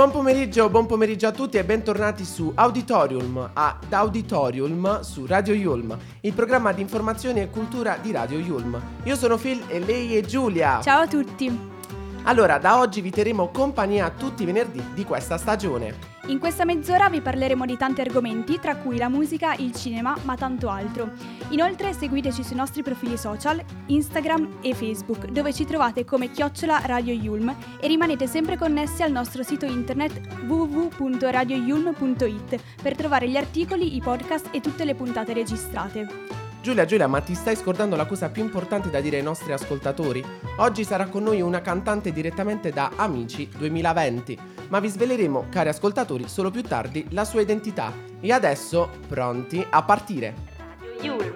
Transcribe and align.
Buon 0.00 0.12
pomeriggio, 0.12 0.70
buon 0.70 0.86
pomeriggio 0.86 1.26
a 1.26 1.30
tutti 1.30 1.58
e 1.58 1.64
bentornati 1.64 2.24
su 2.24 2.50
Auditorium, 2.54 3.50
ad 3.52 3.92
Auditorium 3.92 5.02
su 5.02 5.26
Radio 5.26 5.52
Yulm, 5.52 5.94
il 6.22 6.32
programma 6.32 6.72
di 6.72 6.80
informazione 6.80 7.42
e 7.42 7.50
cultura 7.50 7.98
di 8.00 8.10
Radio 8.10 8.38
Yulm. 8.38 8.80
Io 9.02 9.14
sono 9.14 9.36
Phil 9.36 9.62
e 9.68 9.78
lei 9.78 10.16
è 10.16 10.22
Giulia. 10.22 10.80
Ciao 10.80 11.02
a 11.02 11.06
tutti! 11.06 11.54
Allora, 12.22 12.56
da 12.56 12.78
oggi 12.78 13.02
vi 13.02 13.10
terremo 13.10 13.50
compagnia 13.50 14.08
tutti 14.08 14.44
i 14.44 14.46
venerdì 14.46 14.82
di 14.94 15.04
questa 15.04 15.36
stagione. 15.36 16.09
In 16.30 16.38
questa 16.38 16.64
mezz'ora 16.64 17.10
vi 17.10 17.20
parleremo 17.20 17.66
di 17.66 17.76
tanti 17.76 18.02
argomenti, 18.02 18.60
tra 18.60 18.76
cui 18.76 18.98
la 18.98 19.08
musica, 19.08 19.52
il 19.54 19.74
cinema, 19.74 20.16
ma 20.22 20.36
tanto 20.36 20.68
altro. 20.68 21.10
Inoltre 21.48 21.92
seguiteci 21.92 22.44
sui 22.44 22.54
nostri 22.54 22.84
profili 22.84 23.18
social, 23.18 23.60
Instagram 23.86 24.58
e 24.60 24.72
Facebook, 24.72 25.26
dove 25.26 25.52
ci 25.52 25.64
trovate 25.64 26.04
come 26.04 26.30
chiocciola 26.30 26.82
Radio 26.84 27.12
Yulm 27.12 27.52
e 27.80 27.88
rimanete 27.88 28.28
sempre 28.28 28.56
connessi 28.56 29.02
al 29.02 29.10
nostro 29.10 29.42
sito 29.42 29.66
internet 29.66 30.20
www.radioyulm.it 30.46 32.62
per 32.80 32.94
trovare 32.94 33.28
gli 33.28 33.36
articoli, 33.36 33.96
i 33.96 34.00
podcast 34.00 34.50
e 34.52 34.60
tutte 34.60 34.84
le 34.84 34.94
puntate 34.94 35.32
registrate. 35.32 36.49
Giulia, 36.62 36.84
Giulia, 36.84 37.06
ma 37.06 37.20
ti 37.20 37.34
stai 37.34 37.56
scordando 37.56 37.96
la 37.96 38.04
cosa 38.04 38.28
più 38.28 38.42
importante 38.42 38.90
da 38.90 39.00
dire 39.00 39.16
ai 39.16 39.22
nostri 39.22 39.50
ascoltatori? 39.50 40.22
Oggi 40.58 40.84
sarà 40.84 41.06
con 41.06 41.22
noi 41.22 41.40
una 41.40 41.62
cantante 41.62 42.12
direttamente 42.12 42.70
da 42.70 42.92
Amici 42.96 43.48
2020, 43.56 44.38
ma 44.68 44.78
vi 44.78 44.88
sveleremo, 44.88 45.46
cari 45.48 45.70
ascoltatori, 45.70 46.28
solo 46.28 46.50
più 46.50 46.62
tardi 46.62 47.06
la 47.10 47.24
sua 47.24 47.40
identità. 47.40 47.94
E 48.20 48.30
adesso, 48.30 48.90
pronti 49.08 49.66
a 49.70 49.82
partire? 49.82 50.34
Yulm. 51.00 51.32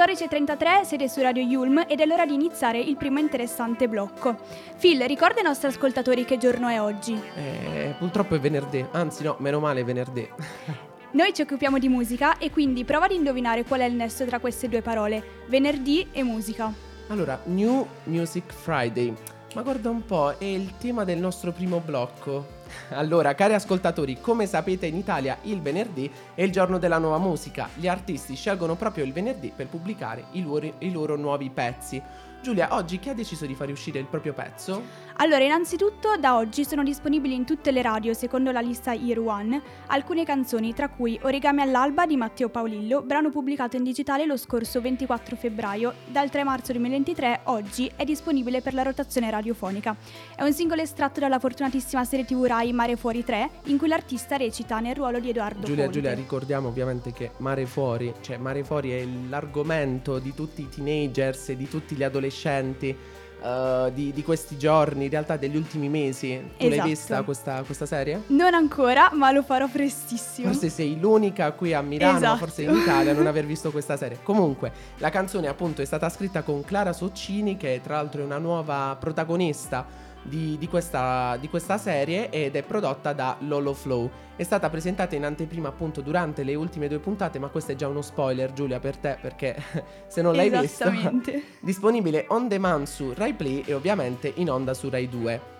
14.33, 0.00 0.84
siete 0.84 1.08
su 1.10 1.20
Radio 1.20 1.42
Yulm 1.42 1.84
ed 1.86 2.00
è 2.00 2.06
l'ora 2.06 2.24
di 2.24 2.32
iniziare 2.32 2.80
il 2.80 2.96
primo 2.96 3.18
interessante 3.18 3.86
blocco. 3.86 4.34
Phil, 4.78 4.98
ricorda 5.02 5.40
ai 5.40 5.42
nostri 5.42 5.68
ascoltatori 5.68 6.24
che 6.24 6.38
giorno 6.38 6.68
è 6.68 6.80
oggi. 6.80 7.20
Eh, 7.36 7.94
purtroppo 7.98 8.34
è 8.34 8.40
venerdì, 8.40 8.82
anzi 8.92 9.24
no, 9.24 9.36
meno 9.40 9.60
male 9.60 9.80
è 9.82 9.84
venerdì. 9.84 10.26
Noi 11.12 11.34
ci 11.34 11.42
occupiamo 11.42 11.78
di 11.78 11.90
musica 11.90 12.38
e 12.38 12.50
quindi 12.50 12.86
prova 12.86 13.04
ad 13.04 13.10
indovinare 13.10 13.64
qual 13.64 13.80
è 13.80 13.84
il 13.84 13.92
nesso 13.92 14.24
tra 14.24 14.38
queste 14.38 14.70
due 14.70 14.80
parole, 14.80 15.42
venerdì 15.48 16.08
e 16.12 16.22
musica. 16.22 16.72
Allora, 17.08 17.38
New 17.44 17.86
Music 18.04 18.50
Friday. 18.54 19.12
Ma 19.54 19.60
guarda 19.60 19.90
un 19.90 20.02
po', 20.06 20.30
è 20.38 20.44
il 20.44 20.78
tema 20.78 21.04
del 21.04 21.18
nostro 21.18 21.52
primo 21.52 21.78
blocco. 21.84 22.59
Allora, 22.90 23.34
cari 23.34 23.54
ascoltatori, 23.54 24.20
come 24.20 24.46
sapete 24.46 24.86
in 24.86 24.96
Italia 24.96 25.38
il 25.42 25.60
venerdì 25.60 26.10
è 26.34 26.42
il 26.42 26.52
giorno 26.52 26.78
della 26.78 26.98
nuova 26.98 27.18
musica. 27.18 27.68
Gli 27.74 27.88
artisti 27.88 28.34
scelgono 28.34 28.74
proprio 28.74 29.04
il 29.04 29.12
venerdì 29.12 29.52
per 29.54 29.66
pubblicare 29.68 30.24
i 30.32 30.42
loro, 30.42 30.74
i 30.78 30.90
loro 30.90 31.16
nuovi 31.16 31.50
pezzi. 31.50 32.02
Giulia, 32.42 32.74
oggi 32.74 32.98
chi 32.98 33.10
ha 33.10 33.14
deciso 33.14 33.44
di 33.44 33.54
fare 33.54 33.70
uscire 33.70 33.98
il 33.98 34.06
proprio 34.06 34.32
pezzo? 34.32 35.08
Allora, 35.16 35.44
innanzitutto 35.44 36.16
da 36.18 36.36
oggi 36.36 36.64
sono 36.64 36.82
disponibili 36.82 37.34
in 37.34 37.44
tutte 37.44 37.70
le 37.70 37.82
radio, 37.82 38.14
secondo 38.14 38.50
la 38.50 38.60
lista 38.60 38.94
Year 38.94 39.18
One, 39.18 39.60
alcune 39.88 40.24
canzoni, 40.24 40.72
tra 40.72 40.88
cui 40.88 41.20
Origami 41.22 41.60
all'alba 41.60 42.06
di 42.06 42.16
Matteo 42.16 42.48
Paolillo, 42.48 43.02
brano 43.02 43.28
pubblicato 43.28 43.76
in 43.76 43.84
digitale 43.84 44.24
lo 44.24 44.38
scorso 44.38 44.80
24 44.80 45.36
febbraio. 45.36 45.92
Dal 46.06 46.30
3 46.30 46.42
marzo 46.44 46.72
2023, 46.72 47.40
oggi, 47.44 47.92
è 47.94 48.04
disponibile 48.04 48.62
per 48.62 48.72
la 48.72 48.82
rotazione 48.82 49.30
radiofonica. 49.30 49.94
È 50.34 50.42
un 50.42 50.54
singolo 50.54 50.80
estratto 50.80 51.20
dalla 51.20 51.38
fortunatissima 51.38 52.02
serie 52.04 52.24
TV 52.24 52.44
Rai 52.44 52.72
Mare 52.72 52.96
Fuori 52.96 53.22
3, 53.22 53.50
in 53.64 53.76
cui 53.76 53.88
l'artista 53.88 54.38
recita 54.38 54.80
nel 54.80 54.94
ruolo 54.94 55.20
di 55.20 55.28
Edoardo 55.28 55.66
Giulia, 55.66 55.84
Ponte. 55.84 55.98
Giulia, 55.98 56.14
ricordiamo 56.14 56.68
ovviamente 56.68 57.12
che 57.12 57.32
Mare 57.36 57.66
Fuori, 57.66 58.14
cioè 58.22 58.38
Mare 58.38 58.64
Fuori 58.64 58.92
è 58.92 59.06
l'argomento 59.28 60.18
di 60.18 60.32
tutti 60.32 60.62
i 60.62 60.68
teenagers 60.70 61.50
e 61.50 61.56
di 61.58 61.68
tutti 61.68 61.94
gli 61.94 62.02
adolescenti 62.02 62.28
eh, 63.42 63.90
di, 63.94 64.12
di 64.12 64.22
questi 64.22 64.56
giorni, 64.58 65.04
in 65.04 65.10
realtà 65.10 65.36
degli 65.36 65.56
ultimi 65.56 65.88
mesi. 65.88 66.38
Tu 66.58 66.64
l'hai 66.64 66.72
Esatto. 66.74 66.88
vista 66.88 67.22
questa, 67.22 67.62
questa 67.62 67.86
serie? 67.86 68.22
Non 68.28 68.54
ancora, 68.54 69.10
ma 69.14 69.30
lo 69.32 69.42
farò 69.42 69.66
prestissimo. 69.68 70.48
Forse 70.52 70.68
sei 70.68 70.98
l'unica 71.00 71.50
qui 71.52 71.72
a 71.72 71.80
Milano, 71.82 72.16
Esatto. 72.18 72.36
forse 72.38 72.62
in 72.62 72.74
Italia, 72.74 73.12
a 73.12 73.14
non 73.14 73.26
aver 73.26 73.46
visto 73.46 73.70
questa 73.70 73.96
serie. 73.96 74.18
Comunque, 74.22 74.72
la 74.98 75.10
canzone 75.10 75.48
appunto 75.48 75.80
è 75.82 75.84
stata 75.84 76.08
scritta 76.10 76.42
con 76.42 76.62
Clara 76.64 76.92
Soccini, 76.92 77.56
che 77.56 77.80
tra 77.82 77.94
l'altro 77.96 78.20
è 78.20 78.24
una 78.24 78.38
nuova 78.38 78.96
protagonista 79.00 80.08
di, 80.22 80.58
di 80.58 80.68
questa, 80.68 81.36
di 81.40 81.48
questa 81.48 81.78
serie 81.78 82.30
ed 82.30 82.56
è 82.56 82.62
prodotta 82.62 83.12
da 83.12 83.36
Lolo 83.40 83.74
Flow. 83.74 84.10
È 84.36 84.42
stata 84.42 84.70
presentata 84.70 85.14
in 85.14 85.24
anteprima 85.24 85.68
appunto 85.68 86.00
durante 86.00 86.42
le 86.42 86.54
ultime 86.54 86.88
due 86.88 86.98
puntate, 86.98 87.38
ma 87.38 87.48
questo 87.48 87.72
è 87.72 87.74
già 87.74 87.88
uno 87.88 88.02
spoiler 88.02 88.52
Giulia 88.52 88.80
per 88.80 88.96
te 88.96 89.18
perché 89.20 89.56
se 90.08 90.22
non 90.22 90.34
l'hai 90.34 90.50
visto... 90.50 90.90
Disponibile 91.60 92.26
on 92.28 92.48
demand 92.48 92.86
su 92.86 93.12
Rai 93.14 93.34
Play 93.34 93.62
e 93.66 93.74
ovviamente 93.74 94.32
in 94.36 94.50
onda 94.50 94.74
su 94.74 94.88
Rai 94.88 95.08
2. 95.08 95.58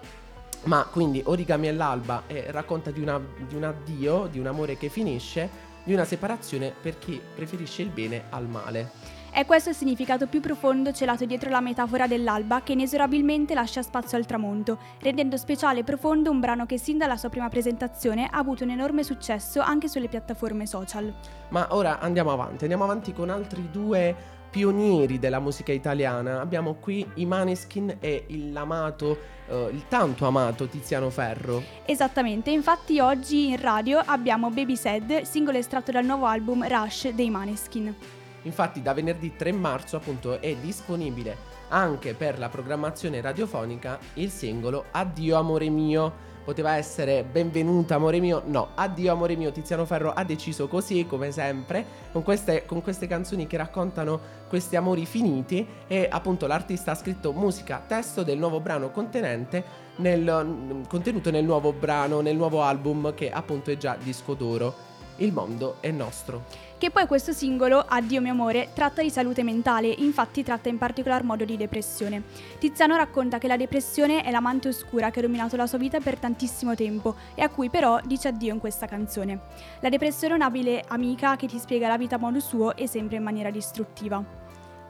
Ma 0.64 0.86
quindi 0.90 1.22
Origami 1.24 1.68
all'alba 1.68 2.24
eh, 2.26 2.46
racconta 2.48 2.90
di, 2.90 3.00
una- 3.00 3.20
di 3.46 3.54
un 3.54 3.64
addio, 3.64 4.26
di 4.30 4.38
un 4.38 4.46
amore 4.46 4.76
che 4.76 4.88
finisce, 4.88 5.68
di 5.84 5.94
una 5.94 6.04
separazione 6.04 6.74
per 6.78 6.98
chi 6.98 7.20
preferisce 7.34 7.82
il 7.82 7.88
bene 7.88 8.24
al 8.28 8.46
male. 8.46 9.18
È 9.32 9.46
questo 9.46 9.70
il 9.70 9.76
significato 9.76 10.26
più 10.26 10.40
profondo 10.40 10.90
celato 10.92 11.24
dietro 11.24 11.50
la 11.50 11.60
metafora 11.60 12.08
dell'alba 12.08 12.62
che 12.62 12.72
inesorabilmente 12.72 13.54
lascia 13.54 13.80
spazio 13.80 14.18
al 14.18 14.26
tramonto, 14.26 14.78
rendendo 14.98 15.36
speciale 15.36 15.80
e 15.80 15.84
profondo 15.84 16.32
un 16.32 16.40
brano 16.40 16.66
che 16.66 16.78
sin 16.78 16.98
dalla 16.98 17.16
sua 17.16 17.28
prima 17.28 17.48
presentazione 17.48 18.26
ha 18.28 18.38
avuto 18.38 18.64
un 18.64 18.70
enorme 18.70 19.04
successo 19.04 19.60
anche 19.60 19.86
sulle 19.86 20.08
piattaforme 20.08 20.66
social. 20.66 21.14
Ma 21.50 21.68
ora 21.70 22.00
andiamo 22.00 22.32
avanti, 22.32 22.64
andiamo 22.64 22.82
avanti 22.82 23.12
con 23.12 23.30
altri 23.30 23.68
due 23.70 24.38
pionieri 24.50 25.20
della 25.20 25.38
musica 25.38 25.70
italiana. 25.70 26.40
Abbiamo 26.40 26.74
qui 26.74 27.06
i 27.14 27.24
Maneskin 27.24 27.98
e 28.00 28.24
il 28.26 28.54
amato, 28.56 29.16
eh, 29.46 29.68
il 29.70 29.84
tanto 29.86 30.26
amato 30.26 30.66
Tiziano 30.66 31.08
Ferro. 31.08 31.62
Esattamente, 31.84 32.50
infatti 32.50 32.98
oggi 32.98 33.50
in 33.50 33.60
radio 33.60 34.02
abbiamo 34.04 34.50
Baby 34.50 34.74
Sad, 34.74 35.22
singolo 35.22 35.56
estratto 35.56 35.92
dal 35.92 36.04
nuovo 36.04 36.26
album 36.26 36.66
Rush 36.66 37.10
dei 37.10 37.30
Maneskin. 37.30 37.94
Infatti 38.42 38.80
da 38.80 38.94
venerdì 38.94 39.36
3 39.36 39.52
marzo 39.52 39.96
appunto 39.96 40.40
è 40.40 40.54
disponibile 40.56 41.58
anche 41.70 42.14
per 42.14 42.38
la 42.38 42.48
programmazione 42.48 43.20
radiofonica 43.20 43.98
il 44.14 44.30
singolo 44.30 44.86
Addio 44.90 45.36
amore 45.36 45.68
mio. 45.68 46.28
Poteva 46.42 46.74
essere 46.74 47.22
benvenuta 47.22 47.96
amore 47.96 48.18
mio, 48.18 48.42
no, 48.46 48.70
addio 48.74 49.12
amore 49.12 49.36
mio, 49.36 49.52
Tiziano 49.52 49.84
Ferro 49.84 50.12
ha 50.12 50.24
deciso 50.24 50.68
così 50.68 51.06
come 51.06 51.30
sempre, 51.32 51.84
con 52.12 52.22
queste, 52.22 52.64
con 52.64 52.82
queste 52.82 53.06
canzoni 53.06 53.46
che 53.46 53.58
raccontano 53.58 54.18
questi 54.48 54.74
amori 54.74 55.04
finiti 55.04 55.64
e 55.86 56.08
appunto 56.10 56.46
l'artista 56.46 56.92
ha 56.92 56.94
scritto 56.96 57.32
musica, 57.32 57.84
testo 57.86 58.22
del 58.22 58.38
nuovo 58.38 58.58
brano 58.58 58.90
contenente 58.90 59.62
nel, 59.96 60.82
contenuto 60.88 61.30
nel 61.30 61.44
nuovo 61.44 61.72
brano, 61.72 62.20
nel 62.20 62.36
nuovo 62.36 62.62
album 62.62 63.14
che 63.14 63.30
appunto 63.30 63.70
è 63.70 63.76
già 63.76 63.96
disco 64.02 64.32
d'oro. 64.32 64.88
Il 65.16 65.32
mondo 65.32 65.76
è 65.80 65.90
nostro. 65.90 66.69
Che 66.80 66.90
poi 66.90 67.06
questo 67.06 67.32
singolo, 67.32 67.84
Addio 67.86 68.22
mio 68.22 68.32
amore, 68.32 68.70
tratta 68.72 69.02
di 69.02 69.10
salute 69.10 69.42
mentale, 69.42 69.88
infatti 69.88 70.42
tratta 70.42 70.70
in 70.70 70.78
particolar 70.78 71.22
modo 71.24 71.44
di 71.44 71.58
depressione. 71.58 72.22
Tiziano 72.58 72.96
racconta 72.96 73.36
che 73.36 73.48
la 73.48 73.58
depressione 73.58 74.22
è 74.22 74.30
l'amante 74.30 74.68
oscura 74.68 75.10
che 75.10 75.18
ha 75.18 75.22
dominato 75.22 75.56
la 75.56 75.66
sua 75.66 75.76
vita 75.76 76.00
per 76.00 76.16
tantissimo 76.16 76.74
tempo 76.74 77.16
e 77.34 77.42
a 77.42 77.50
cui 77.50 77.68
però 77.68 78.00
dice 78.02 78.28
addio 78.28 78.54
in 78.54 78.60
questa 78.60 78.86
canzone. 78.86 79.40
La 79.80 79.90
depressione 79.90 80.32
è 80.32 80.36
un'abile 80.36 80.82
amica 80.88 81.36
che 81.36 81.48
ti 81.48 81.58
spiega 81.58 81.86
la 81.86 81.98
vita 81.98 82.14
a 82.14 82.18
modo 82.18 82.40
suo 82.40 82.74
e 82.74 82.86
sempre 82.86 83.16
in 83.16 83.24
maniera 83.24 83.50
distruttiva. 83.50 84.24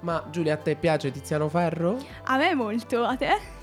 Ma 0.02 0.24
Giulia, 0.30 0.54
a 0.54 0.58
te 0.58 0.76
piace 0.76 1.10
Tiziano 1.10 1.48
Ferro? 1.48 1.98
A 2.22 2.36
me 2.36 2.54
molto, 2.54 3.02
a 3.02 3.16
te? 3.16 3.59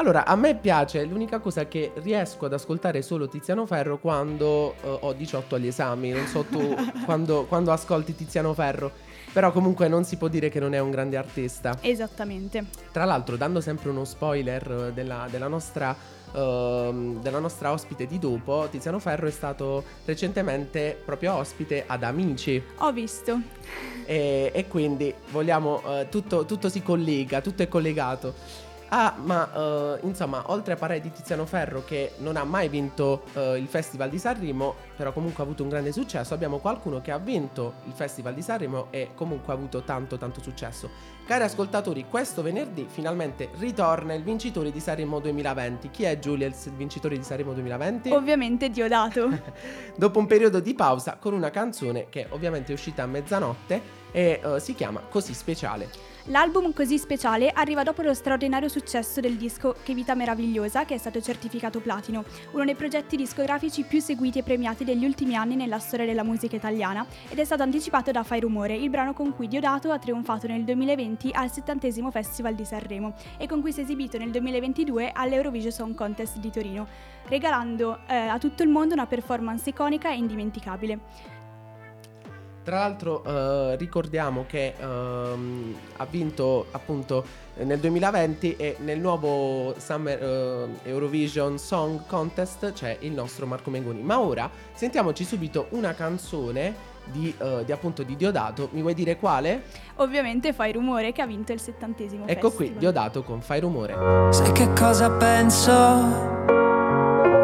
Allora, 0.00 0.24
a 0.24 0.34
me 0.34 0.54
piace, 0.54 1.04
l'unica 1.04 1.40
cosa 1.40 1.60
è 1.60 1.68
che 1.68 1.92
riesco 1.96 2.46
ad 2.46 2.54
ascoltare 2.54 3.02
solo 3.02 3.28
Tiziano 3.28 3.66
Ferro 3.66 3.98
quando 3.98 4.74
uh, 4.80 4.98
ho 5.02 5.12
18 5.12 5.56
agli 5.56 5.66
esami, 5.66 6.08
non 6.08 6.24
so 6.24 6.42
tu 6.44 6.74
quando, 7.04 7.44
quando 7.44 7.70
ascolti 7.70 8.14
Tiziano 8.14 8.54
Ferro. 8.54 8.90
Però 9.30 9.52
comunque 9.52 9.88
non 9.88 10.04
si 10.04 10.16
può 10.16 10.28
dire 10.28 10.48
che 10.48 10.58
non 10.58 10.72
è 10.72 10.78
un 10.78 10.90
grande 10.90 11.18
artista. 11.18 11.76
Esattamente. 11.82 12.64
Tra 12.90 13.04
l'altro, 13.04 13.36
dando 13.36 13.60
sempre 13.60 13.90
uno 13.90 14.06
spoiler 14.06 14.86
eh, 14.88 14.92
della, 14.94 15.28
della 15.30 15.48
nostra 15.48 15.94
uh, 16.32 17.20
della 17.20 17.38
nostra 17.38 17.70
ospite 17.70 18.06
di 18.06 18.18
dopo, 18.18 18.68
Tiziano 18.70 18.98
Ferro 19.00 19.26
è 19.26 19.30
stato 19.30 19.84
recentemente 20.06 20.98
proprio 21.04 21.34
ospite 21.34 21.84
ad 21.86 22.04
Amici. 22.04 22.60
Ho 22.78 22.90
visto. 22.90 23.38
E, 24.06 24.50
e 24.54 24.66
quindi 24.66 25.12
vogliamo, 25.30 25.82
uh, 25.84 26.08
tutto, 26.08 26.46
tutto 26.46 26.70
si 26.70 26.82
collega, 26.82 27.42
tutto 27.42 27.62
è 27.62 27.68
collegato. 27.68 28.68
Ah, 28.92 29.14
ma 29.22 29.44
uh, 30.00 30.06
insomma, 30.06 30.42
oltre 30.46 30.72
a 30.72 30.76
parlare 30.76 31.00
di 31.00 31.12
Tiziano 31.12 31.46
Ferro 31.46 31.84
che 31.84 32.12
non 32.18 32.36
ha 32.36 32.42
mai 32.42 32.68
vinto 32.68 33.22
uh, 33.34 33.54
il 33.54 33.68
Festival 33.68 34.10
di 34.10 34.18
Sanremo, 34.18 34.74
però 34.96 35.12
comunque 35.12 35.42
ha 35.42 35.46
avuto 35.46 35.62
un 35.62 35.68
grande 35.68 35.92
successo, 35.92 36.34
abbiamo 36.34 36.58
qualcuno 36.58 37.00
che 37.00 37.12
ha 37.12 37.18
vinto 37.18 37.74
il 37.86 37.92
Festival 37.92 38.34
di 38.34 38.42
Sanremo 38.42 38.88
e 38.90 39.10
comunque 39.14 39.52
ha 39.52 39.56
avuto 39.56 39.82
tanto 39.82 40.18
tanto 40.18 40.42
successo. 40.42 40.90
Cari 41.24 41.44
ascoltatori, 41.44 42.06
questo 42.10 42.42
venerdì 42.42 42.86
finalmente 42.88 43.50
ritorna 43.58 44.14
il 44.14 44.24
vincitore 44.24 44.72
di 44.72 44.80
Sanremo 44.80 45.20
2020. 45.20 45.90
Chi 45.90 46.02
è 46.02 46.18
Giulia 46.18 46.48
il 46.48 46.54
vincitore 46.74 47.16
di 47.16 47.22
Sanremo 47.22 47.52
2020? 47.52 48.10
Ovviamente 48.10 48.70
Diodato. 48.70 49.30
Dopo 49.94 50.18
un 50.18 50.26
periodo 50.26 50.58
di 50.58 50.74
pausa 50.74 51.16
con 51.20 51.32
una 51.32 51.50
canzone 51.50 52.08
che 52.08 52.26
ovviamente 52.30 52.72
è 52.72 52.74
uscita 52.74 53.04
a 53.04 53.06
mezzanotte 53.06 53.99
e 54.10 54.40
uh, 54.42 54.58
si 54.58 54.74
chiama 54.74 55.00
Così 55.00 55.34
Speciale. 55.34 56.10
L'album 56.24 56.72
Così 56.74 56.98
Speciale 56.98 57.50
arriva 57.50 57.82
dopo 57.82 58.02
lo 58.02 58.12
straordinario 58.12 58.68
successo 58.68 59.20
del 59.20 59.36
disco 59.36 59.74
Che 59.82 59.94
Vita 59.94 60.14
Meravigliosa, 60.14 60.84
che 60.84 60.94
è 60.94 60.98
stato 60.98 61.20
certificato 61.20 61.80
platino, 61.80 62.24
uno 62.52 62.64
dei 62.64 62.74
progetti 62.74 63.16
discografici 63.16 63.84
più 63.84 64.00
seguiti 64.00 64.38
e 64.38 64.42
premiati 64.42 64.84
degli 64.84 65.04
ultimi 65.04 65.34
anni 65.34 65.56
nella 65.56 65.78
storia 65.78 66.04
della 66.04 66.22
musica 66.22 66.56
italiana, 66.56 67.06
ed 67.28 67.38
è 67.38 67.44
stato 67.44 67.62
anticipato 67.62 68.10
da 68.10 68.22
Fai 68.22 68.40
Rumore, 68.40 68.74
il 68.76 68.90
brano 68.90 69.14
con 69.14 69.34
cui 69.34 69.48
Diodato 69.48 69.90
ha 69.90 69.98
trionfato 69.98 70.46
nel 70.46 70.62
2020 70.62 71.30
al 71.32 71.50
70 71.50 72.10
Festival 72.10 72.54
di 72.54 72.64
Sanremo 72.64 73.14
e 73.38 73.46
con 73.46 73.60
cui 73.60 73.72
si 73.72 73.80
è 73.80 73.82
esibito 73.82 74.18
nel 74.18 74.30
2022 74.30 75.12
all'Eurovision 75.12 75.72
Song 75.72 75.94
Contest 75.94 76.36
di 76.36 76.50
Torino, 76.50 76.86
regalando 77.28 78.00
eh, 78.06 78.14
a 78.14 78.38
tutto 78.38 78.62
il 78.62 78.68
mondo 78.68 78.94
una 78.94 79.06
performance 79.06 79.68
iconica 79.70 80.10
e 80.10 80.16
indimenticabile. 80.16 81.38
Tra 82.62 82.78
l'altro 82.78 83.24
eh, 83.24 83.76
ricordiamo 83.76 84.44
che 84.46 84.74
ehm, 84.78 85.74
ha 85.96 86.06
vinto 86.06 86.66
appunto 86.72 87.24
nel 87.54 87.78
2020 87.78 88.56
e 88.56 88.76
nel 88.80 88.98
nuovo 89.00 89.74
Summer 89.78 90.22
eh, 90.22 90.88
Eurovision 90.88 91.58
Song 91.58 92.06
Contest 92.06 92.72
c'è 92.72 92.98
il 93.00 93.12
nostro 93.12 93.46
Marco 93.46 93.70
Mengoni. 93.70 94.02
Ma 94.02 94.20
ora 94.20 94.50
sentiamoci 94.74 95.24
subito 95.24 95.68
una 95.70 95.94
canzone 95.94 96.88
di, 97.10 97.34
uh, 97.38 97.64
di, 97.64 97.72
appunto 97.72 98.02
di 98.02 98.14
Diodato. 98.14 98.68
Mi 98.72 98.82
vuoi 98.82 98.94
dire 98.94 99.16
quale? 99.16 99.62
Ovviamente 99.96 100.52
Fai 100.52 100.72
Rumore 100.72 101.12
che 101.12 101.22
ha 101.22 101.26
vinto 101.26 101.52
il 101.52 101.60
settantesimo 101.60 102.26
Ecco 102.26 102.48
festival. 102.50 102.72
qui, 102.72 102.78
Diodato 102.78 103.22
con 103.22 103.40
Fai 103.40 103.60
Rumore. 103.60 104.32
Sai 104.32 104.52
che 104.52 104.72
cosa 104.74 105.10
penso? 105.10 105.72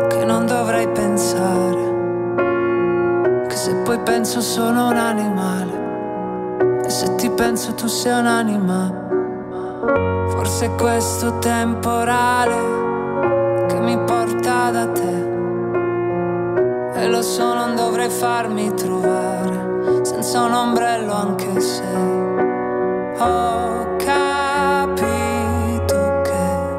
Che 0.09 0.25
non 0.25 0.47
dovrei 0.47 0.89
pensare 0.89 1.76
poi 3.87 3.99
penso 4.01 4.41
sono 4.41 4.89
un 4.89 4.97
animale. 4.97 5.85
E 6.85 6.91
se 6.91 7.15
ti 7.15 7.31
penso 7.31 7.73
tu 7.75 7.87
sei 7.87 8.19
un'anima 8.19 9.05
Forse 10.29 10.67
è 10.67 10.75
questo 10.75 11.39
temporale 11.39 13.67
Che 13.69 13.79
mi 13.79 13.97
porta 13.99 14.73
da 14.73 14.89
te. 14.89 15.25
E 16.95 17.07
lo 17.09 17.23
so 17.23 17.55
non 17.55 17.77
dovrei 17.77 18.11
farmi 18.11 18.75
trovare 18.75 20.03
Senza 20.03 20.43
un 20.43 20.53
ombrello 20.53 21.13
anche 21.13 21.61
se 21.61 21.85
Ho 23.19 23.95
capito 23.99 25.05
che 26.23 26.75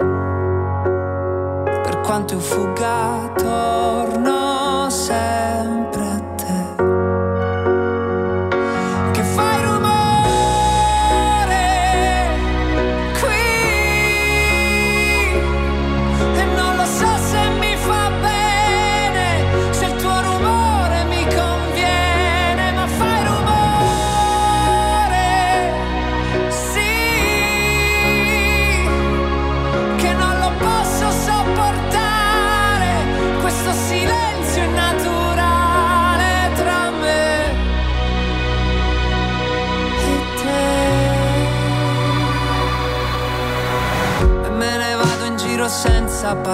Per 1.83 2.01
quanto 2.01 2.33
io 2.33 2.41
fuga 2.41 3.31
torno 3.35 4.16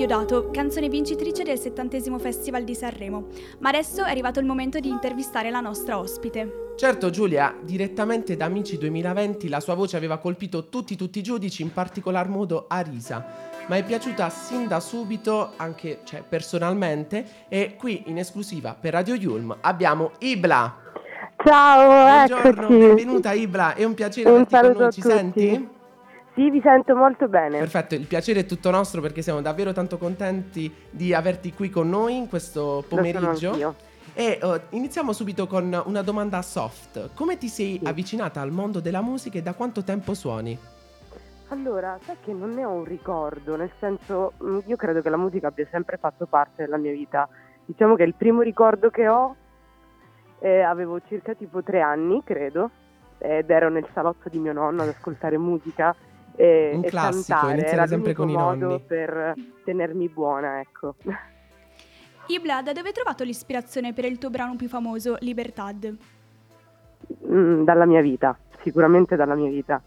Diodato, 0.00 0.48
canzone 0.50 0.88
vincitrice 0.88 1.42
del 1.42 1.58
settantesimo 1.58 2.18
Festival 2.18 2.64
di 2.64 2.74
Sanremo. 2.74 3.26
Ma 3.58 3.68
adesso 3.68 4.02
è 4.02 4.08
arrivato 4.08 4.40
il 4.40 4.46
momento 4.46 4.78
di 4.78 4.88
intervistare 4.88 5.50
la 5.50 5.60
nostra 5.60 5.98
ospite. 5.98 6.72
Certo 6.74 7.10
Giulia, 7.10 7.54
direttamente 7.62 8.34
da 8.34 8.46
Amici 8.46 8.78
2020 8.78 9.46
la 9.50 9.60
sua 9.60 9.74
voce 9.74 9.98
aveva 9.98 10.16
colpito 10.16 10.70
tutti 10.70 10.96
tutti 10.96 11.18
i 11.18 11.22
giudici, 11.22 11.60
in 11.60 11.74
particolar 11.74 12.30
modo 12.30 12.64
Arisa, 12.66 13.26
ma 13.68 13.76
è 13.76 13.84
piaciuta 13.84 14.30
sin 14.30 14.66
da 14.66 14.80
subito, 14.80 15.50
anche 15.56 15.98
cioè, 16.04 16.24
personalmente, 16.26 17.44
e 17.50 17.76
qui 17.76 18.04
in 18.06 18.16
esclusiva 18.16 18.74
per 18.80 18.94
Radio 18.94 19.14
Yulm 19.14 19.54
abbiamo 19.60 20.12
Ibla. 20.20 20.78
Ciao, 21.44 22.26
Buongiorno, 22.26 22.62
eccoci. 22.62 22.78
benvenuta 22.78 23.32
Ibla, 23.34 23.74
è 23.74 23.84
un 23.84 23.92
piacere 23.92 24.30
Un 24.30 24.46
a 24.48 24.90
ci 24.90 25.02
tutti. 25.02 25.14
senti? 25.14 25.78
Sì, 26.40 26.48
vi 26.48 26.62
sento 26.62 26.96
molto 26.96 27.28
bene. 27.28 27.58
Perfetto, 27.58 27.94
il 27.94 28.06
piacere 28.06 28.40
è 28.40 28.46
tutto 28.46 28.70
nostro 28.70 29.02
perché 29.02 29.20
siamo 29.20 29.42
davvero 29.42 29.72
tanto 29.72 29.98
contenti 29.98 30.74
di 30.88 31.12
averti 31.12 31.52
qui 31.52 31.68
con 31.68 31.90
noi 31.90 32.16
in 32.16 32.28
questo 32.30 32.82
pomeriggio. 32.88 33.74
E 34.14 34.38
eh, 34.42 34.60
iniziamo 34.70 35.12
subito 35.12 35.46
con 35.46 35.82
una 35.84 36.00
domanda 36.00 36.40
soft. 36.40 37.10
Come 37.12 37.36
ti 37.36 37.48
sei 37.48 37.78
Sì. 37.82 37.86
avvicinata 37.86 38.40
al 38.40 38.52
mondo 38.52 38.80
della 38.80 39.02
musica 39.02 39.36
e 39.36 39.42
da 39.42 39.52
quanto 39.52 39.84
tempo 39.84 40.14
suoni? 40.14 40.58
Allora, 41.48 41.98
sai 42.04 42.16
che 42.24 42.32
non 42.32 42.54
ne 42.54 42.64
ho 42.64 42.70
un 42.70 42.84
ricordo, 42.84 43.56
nel 43.56 43.70
senso, 43.78 44.32
mh, 44.38 44.60
io 44.64 44.76
credo 44.76 45.02
che 45.02 45.10
la 45.10 45.18
musica 45.18 45.48
abbia 45.48 45.66
sempre 45.70 45.98
fatto 45.98 46.24
parte 46.24 46.64
della 46.64 46.78
mia 46.78 46.92
vita. 46.92 47.28
Diciamo 47.66 47.96
che 47.96 48.04
il 48.04 48.14
primo 48.14 48.40
ricordo 48.40 48.88
che 48.88 49.06
ho, 49.08 49.36
eh, 50.38 50.62
avevo 50.62 51.02
circa 51.06 51.34
tipo 51.34 51.62
tre 51.62 51.82
anni, 51.82 52.22
credo, 52.24 52.70
ed 53.18 53.50
ero 53.50 53.68
nel 53.68 53.86
salotto 53.92 54.30
di 54.30 54.38
mio 54.38 54.54
nonno 54.54 54.80
ad 54.80 54.88
ascoltare 54.88 55.36
musica 55.36 55.94
e, 56.36 56.72
Un 56.74 56.84
e 56.84 56.88
classico, 56.88 57.48
iniziare 57.48 57.66
Era 57.66 57.86
sempre 57.86 58.12
con 58.14 58.28
i 58.28 58.34
nonni. 58.34 58.80
per 58.80 59.34
tenermi 59.64 60.08
buona, 60.08 60.60
ecco. 60.60 60.94
Ibla, 62.26 62.62
da 62.62 62.72
dove 62.72 62.88
hai 62.88 62.94
trovato 62.94 63.24
l'ispirazione 63.24 63.92
per 63.92 64.04
il 64.04 64.18
tuo 64.18 64.30
brano 64.30 64.54
più 64.56 64.68
famoso, 64.68 65.16
Libertad? 65.20 65.96
Mm, 67.26 67.64
dalla 67.64 67.86
mia 67.86 68.00
vita, 68.00 68.38
sicuramente 68.62 69.16
dalla 69.16 69.34
mia 69.34 69.50
vita. 69.50 69.82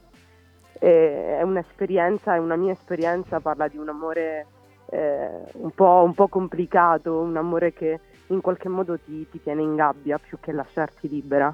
E 0.79 1.37
è 1.37 1.41
un'esperienza, 1.41 2.35
è 2.35 2.39
una 2.39 2.57
mia 2.57 2.73
esperienza, 2.73 3.39
parla 3.39 3.67
di 3.67 3.77
un 3.77 3.87
amore 3.87 4.45
eh, 4.89 5.29
un, 5.53 5.71
po', 5.71 6.03
un 6.03 6.13
po' 6.13 6.27
complicato, 6.27 7.19
un 7.19 7.37
amore 7.37 7.71
che 7.71 7.99
in 8.27 8.41
qualche 8.41 8.67
modo 8.67 8.99
ti, 8.99 9.27
ti 9.29 9.41
tiene 9.41 9.61
in 9.61 9.75
gabbia 9.75 10.17
più 10.17 10.37
che 10.39 10.51
lasciarti 10.51 11.07
libera. 11.07 11.53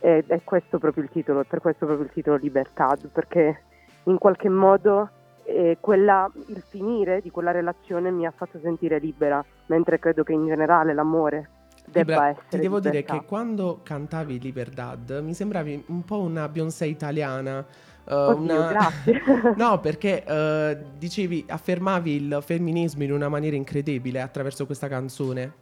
Ed 0.00 0.28
è 0.28 0.42
questo 0.44 0.78
proprio 0.78 1.04
il 1.04 1.10
titolo, 1.10 1.44
per 1.44 1.60
questo 1.60 1.86
proprio 1.86 2.06
il 2.06 2.12
titolo 2.12 2.36
Libertad, 2.36 3.08
perché 3.08 3.62
in 4.08 4.18
qualche 4.18 4.48
modo 4.48 5.10
eh, 5.44 5.78
quella- 5.80 6.30
il 6.48 6.62
finire 6.68 7.22
di 7.22 7.30
quella 7.30 7.52
relazione 7.52 8.10
mi 8.10 8.26
ha 8.26 8.30
fatto 8.36 8.58
sentire 8.62 8.98
libera, 8.98 9.42
mentre 9.66 9.98
credo 9.98 10.22
che 10.22 10.32
in 10.32 10.46
generale 10.46 10.92
l'amore 10.92 11.48
debba 11.86 12.12
Ibra, 12.12 12.28
essere 12.28 12.46
ti 12.50 12.58
devo 12.58 12.76
libertà. 12.76 12.90
dire 12.90 13.02
che 13.20 13.24
quando 13.26 13.80
cantavi 13.82 14.38
Liberdad 14.40 15.20
mi 15.22 15.32
sembravi 15.32 15.84
un 15.88 16.04
po' 16.04 16.20
una 16.20 16.48
Beyoncé 16.50 16.84
italiana. 16.86 17.64
eh, 18.04 18.14
Oddio, 18.14 18.34
una- 18.58 18.66
grazie. 18.68 19.22
no, 19.56 19.80
perché 19.80 20.22
eh, 20.22 20.78
dicevi, 20.98 21.46
affermavi 21.48 22.10
il 22.14 22.38
femminismo 22.42 23.04
in 23.04 23.12
una 23.12 23.28
maniera 23.30 23.56
incredibile 23.56 24.20
attraverso 24.20 24.66
questa 24.66 24.88
canzone. 24.88 25.52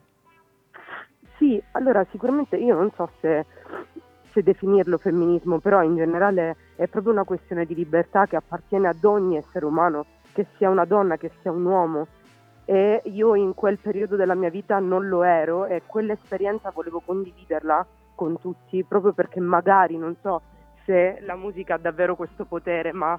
Sì, 1.38 1.62
allora 1.72 2.04
sicuramente 2.10 2.56
io 2.56 2.74
non 2.74 2.90
so 2.96 3.08
se, 3.20 3.44
se 4.36 4.42
definirlo 4.42 4.98
femminismo, 4.98 5.60
però 5.60 5.82
in 5.82 5.96
generale 5.96 6.56
è 6.76 6.86
proprio 6.88 7.12
una 7.12 7.24
questione 7.24 7.64
di 7.64 7.74
libertà 7.74 8.26
che 8.26 8.36
appartiene 8.36 8.86
ad 8.86 9.02
ogni 9.02 9.38
essere 9.38 9.64
umano, 9.64 10.04
che 10.32 10.46
sia 10.56 10.68
una 10.68 10.84
donna, 10.84 11.16
che 11.16 11.30
sia 11.40 11.50
un 11.50 11.64
uomo. 11.64 12.06
E 12.66 13.00
io 13.04 13.34
in 13.34 13.54
quel 13.54 13.78
periodo 13.78 14.16
della 14.16 14.34
mia 14.34 14.50
vita 14.50 14.78
non 14.78 15.08
lo 15.08 15.22
ero 15.22 15.64
e 15.64 15.82
quell'esperienza 15.86 16.70
volevo 16.70 17.00
condividerla 17.00 17.86
con 18.14 18.38
tutti, 18.38 18.84
proprio 18.84 19.12
perché 19.14 19.40
magari 19.40 19.96
non 19.96 20.14
so 20.20 20.42
se 20.84 21.18
la 21.22 21.36
musica 21.36 21.74
ha 21.74 21.78
davvero 21.78 22.14
questo 22.14 22.44
potere, 22.44 22.92
ma 22.92 23.18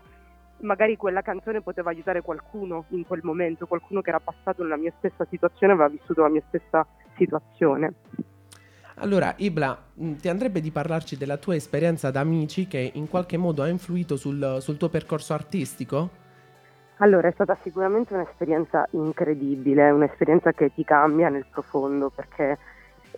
magari 0.59 0.97
quella 0.97 1.21
canzone 1.21 1.61
poteva 1.61 1.89
aiutare 1.89 2.21
qualcuno 2.21 2.85
in 2.89 3.07
quel 3.07 3.21
momento, 3.23 3.65
qualcuno 3.65 4.01
che 4.01 4.09
era 4.09 4.19
passato 4.19 4.61
nella 4.61 4.77
mia 4.77 4.93
stessa 4.97 5.25
situazione, 5.25 5.73
aveva 5.73 5.89
vissuto 5.89 6.21
la 6.21 6.29
mia 6.29 6.43
stessa 6.47 6.85
situazione. 7.15 7.93
Allora, 8.99 9.33
Ibla, 9.37 9.77
mh, 9.93 10.13
ti 10.13 10.27
andrebbe 10.27 10.59
di 10.59 10.71
parlarci 10.71 11.17
della 11.17 11.37
tua 11.37 11.55
esperienza 11.55 12.09
da 12.09 12.21
amici 12.21 12.67
che 12.67 12.91
in 12.95 13.07
qualche 13.07 13.37
modo 13.37 13.61
ha 13.61 13.67
influito 13.67 14.15
sul, 14.15 14.57
sul 14.59 14.77
tuo 14.77 14.89
percorso 14.89 15.33
artistico? 15.33 16.09
Allora, 16.97 17.27
è 17.27 17.31
stata 17.33 17.55
sicuramente 17.61 18.15
un'esperienza 18.15 18.87
incredibile, 18.91 19.91
un'esperienza 19.91 20.51
che 20.51 20.73
ti 20.73 20.83
cambia 20.83 21.29
nel 21.29 21.45
profondo 21.47 22.09
perché 22.09 22.57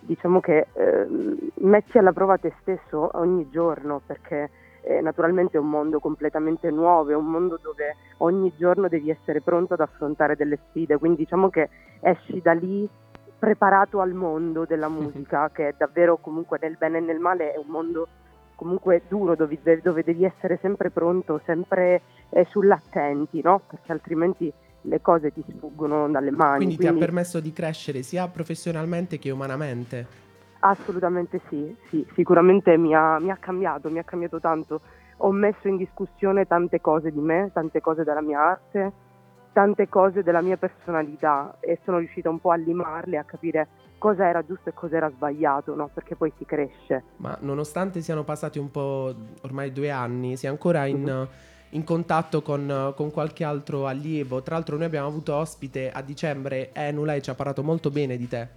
diciamo 0.01 0.41
che 0.41 0.67
ehm, 0.73 1.37
metti 1.59 1.97
alla 1.97 2.11
prova 2.11 2.37
te 2.37 2.53
stesso 2.59 3.11
ogni 3.13 3.49
giorno 3.49 4.01
perché 4.05 4.49
eh, 4.81 4.99
naturalmente 4.99 5.55
è 5.55 5.61
un 5.61 5.69
mondo 5.69 5.99
completamente 5.99 6.69
nuovo, 6.71 7.11
è 7.11 7.15
un 7.15 7.27
mondo 7.27 7.57
dove 7.61 7.95
ogni 8.17 8.51
giorno 8.57 8.89
devi 8.89 9.09
essere 9.11 9.39
pronto 9.39 9.75
ad 9.75 9.79
affrontare 9.79 10.35
delle 10.35 10.59
sfide, 10.69 10.97
quindi 10.97 11.19
diciamo 11.23 11.49
che 11.49 11.69
esci 12.01 12.41
da 12.41 12.51
lì 12.51 12.89
preparato 13.39 14.01
al 14.01 14.13
mondo 14.13 14.65
della 14.65 14.89
musica 14.89 15.49
che 15.49 15.69
è 15.69 15.73
davvero 15.77 16.17
comunque 16.17 16.59
nel 16.61 16.75
bene 16.77 16.97
e 16.97 17.01
nel 17.01 17.19
male 17.19 17.53
è 17.53 17.57
un 17.57 17.67
mondo 17.67 18.07
comunque 18.55 19.03
duro 19.07 19.35
dove, 19.35 19.57
dove 19.81 20.03
devi 20.03 20.25
essere 20.25 20.59
sempre 20.61 20.89
pronto, 20.89 21.39
sempre 21.45 22.01
eh, 22.31 22.45
sull'attenti, 22.49 23.41
no? 23.41 23.61
Perché 23.65 23.93
altrimenti 23.93 24.51
le 24.81 25.01
cose 25.01 25.31
ti 25.31 25.41
sfuggono 25.47 26.09
dalle 26.09 26.31
mani. 26.31 26.65
Quindi, 26.65 26.77
ti 26.77 26.87
ha 26.87 26.93
permesso 26.93 27.39
di 27.39 27.53
crescere 27.53 28.01
sia 28.03 28.27
professionalmente 28.27 29.17
che 29.17 29.31
umanamente. 29.31 30.27
Assolutamente 30.59 31.39
sì, 31.47 31.73
sì, 31.87 32.05
sicuramente 32.15 32.75
mi 32.75 32.93
ha, 32.93 33.17
mi 33.19 33.31
ha 33.31 33.37
cambiato, 33.37 33.89
mi 33.89 33.99
ha 33.99 34.03
cambiato 34.03 34.41
tanto. 34.41 34.81
Ho 35.21 35.31
messo 35.31 35.69
in 35.69 35.77
discussione 35.77 36.45
tante 36.45 36.81
cose 36.81 37.11
di 37.11 37.19
me, 37.19 37.51
tante 37.53 37.79
cose 37.79 38.03
della 38.03 38.21
mia 38.21 38.41
arte, 38.41 38.91
tante 39.59 39.89
cose 39.89 40.23
della 40.23 40.39
mia 40.39 40.55
personalità 40.55 41.57
e 41.59 41.79
sono 41.83 41.97
riuscita 41.97 42.29
un 42.29 42.39
po' 42.39 42.51
a 42.51 42.55
limarle, 42.55 43.17
a 43.17 43.25
capire 43.25 43.67
cosa 43.97 44.25
era 44.25 44.41
giusto 44.41 44.69
e 44.69 44.73
cosa 44.73 44.95
era 44.95 45.09
sbagliato, 45.09 45.75
no? 45.75 45.89
Perché 45.93 46.15
poi 46.15 46.31
si 46.37 46.45
cresce. 46.45 47.03
Ma 47.17 47.35
nonostante 47.41 47.99
siano 47.99 48.23
passati 48.23 48.57
un 48.57 48.71
po' 48.71 49.13
ormai 49.41 49.73
due 49.73 49.89
anni, 49.91 50.37
sei 50.37 50.49
ancora 50.49 50.85
in, 50.85 51.01
Mhm. 51.01 51.27
in 51.71 51.83
contatto 51.83 52.41
con, 52.41 52.93
con 52.95 53.11
qualche 53.11 53.43
altro 53.43 53.85
allievo. 53.85 54.41
Tra 54.41 54.55
l'altro 54.55 54.77
noi 54.77 54.85
abbiamo 54.85 55.07
avuto 55.07 55.35
ospite 55.35 55.91
a 55.91 56.01
dicembre 56.01 56.69
Enula 56.71 57.15
e 57.15 57.21
ci 57.21 57.29
ha 57.29 57.35
parlato 57.35 57.61
molto 57.61 57.89
bene 57.89 58.15
di 58.15 58.29
te. 58.29 58.47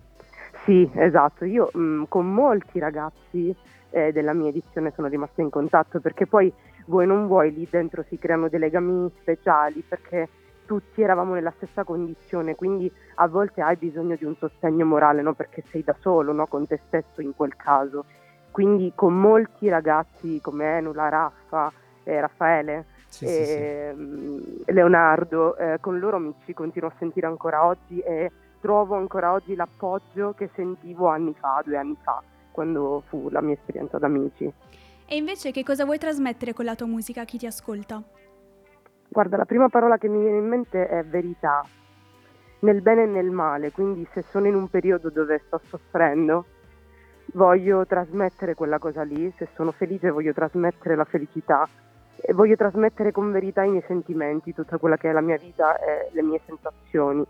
Sì, 0.65 0.89
esatto. 0.95 1.45
Io 1.45 1.69
mh, 1.73 2.05
con 2.07 2.33
molti 2.33 2.79
ragazzi 2.79 3.53
eh, 3.91 4.13
della 4.13 4.35
mia 4.35 4.51
edizione 4.51 4.93
sono 4.95 5.09
rimasta 5.09 5.43
in 5.43 5.51
contatto 5.51 5.99
perché 5.99 6.29
poi 6.29 6.53
vuoi 6.87 7.07
non 7.09 7.27
vuoi 7.27 7.53
lì 7.53 7.67
dentro 7.69 8.05
si 8.09 8.19
creano 8.19 8.49
dei 8.49 8.61
legami 8.61 9.11
speciali 9.21 9.83
perché 9.89 10.29
tutti 10.65 11.03
eravamo 11.03 11.35
nella 11.35 11.53
stessa 11.57 11.85
condizione, 11.85 12.55
quindi 12.55 12.91
a 13.17 13.29
volte 13.29 13.61
hai 13.61 13.77
bisogno 13.77 14.17
di 14.17 14.25
un 14.25 14.37
sostegno 14.37 14.85
morale, 14.85 15.23
no? 15.23 15.35
Perché 15.35 15.63
sei 15.71 15.83
da 15.83 15.95
solo, 16.01 16.33
no? 16.33 16.47
Con 16.47 16.67
te 16.67 16.81
stesso 16.87 17.21
in 17.21 17.35
quel 17.35 17.57
caso. 17.57 18.05
Quindi 18.51 18.93
con 18.95 19.19
molti 19.19 19.69
ragazzi 19.69 20.41
come 20.43 20.77
Enula, 20.77 21.09
Raffa, 21.09 21.73
eh, 22.05 22.21
Raffaele, 22.21 22.85
Sì, 23.07 23.27
sì, 23.27 23.33
sì. 23.45 23.51
e, 23.53 23.93
mm, 23.95 24.39
Leonardo, 24.67 25.57
eh, 25.57 25.79
con 25.81 25.99
loro 25.99 26.19
mi 26.19 26.35
ci 26.45 26.53
continuo 26.53 26.89
a 26.89 26.93
sentire 26.99 27.27
ancora 27.27 27.65
oggi 27.65 28.01
e 28.01 28.31
trovo 28.61 28.97
ancora 28.97 29.33
oggi 29.33 29.55
l'appoggio 29.55 30.35
che 30.37 30.51
sentivo 30.55 31.09
anni 31.09 31.35
fa, 31.39 31.63
due 31.65 31.77
anni 31.77 31.97
fa, 32.03 32.23
quando 32.51 33.03
fu 33.09 33.29
la 33.31 33.41
mia 33.41 33.55
esperienza 33.55 33.99
da 33.99 34.07
amici. 34.07 34.51
E 35.07 35.17
invece 35.17 35.51
che 35.51 35.65
cosa 35.65 35.85
vuoi 35.85 35.99
trasmettere 35.99 36.53
con 36.53 36.65
la 36.65 36.75
tua 36.75 36.87
musica 36.87 37.23
a 37.23 37.25
chi 37.25 37.39
ti 37.39 37.47
ascolta? 37.47 38.03
Guarda, 39.13 39.37
la 39.37 39.45
prima 39.45 39.69
parola 39.69 39.99
che 39.99 40.09
mi 40.09 40.21
viene 40.21 40.39
in 40.39 40.49
mente 40.49 40.89
è 40.89 41.05
verità, 41.05 41.63
nel 42.61 42.81
bene 42.81 43.03
e 43.03 43.07
nel 43.07 43.31
male, 43.31 43.71
quindi 43.71 44.09
se 44.15 44.23
sono 44.23 44.47
in 44.47 44.55
un 44.55 44.69
periodo 44.69 45.11
dove 45.11 45.43
sto 45.45 45.61
soffrendo, 45.67 46.47
voglio 47.35 47.85
trasmettere 47.85 48.55
quella 48.55 48.79
cosa 48.79 49.03
lì, 49.03 49.31
se 49.37 49.49
sono 49.55 49.71
felice 49.73 50.09
voglio 50.09 50.33
trasmettere 50.33 50.97
la 50.97 51.05
felicità. 51.05 51.69
E 52.17 52.33
voglio 52.33 52.57
trasmettere 52.57 53.13
con 53.13 53.31
verità 53.31 53.65
i 53.65 53.69
miei 53.69 53.85
sentimenti, 53.87 54.55
tutta 54.55 54.79
quella 54.79 54.97
che 54.97 55.11
è 55.11 55.13
la 55.13 55.21
mia 55.21 55.37
vita 55.37 55.79
e 55.79 56.09
le 56.13 56.23
mie 56.23 56.41
sensazioni, 56.47 57.23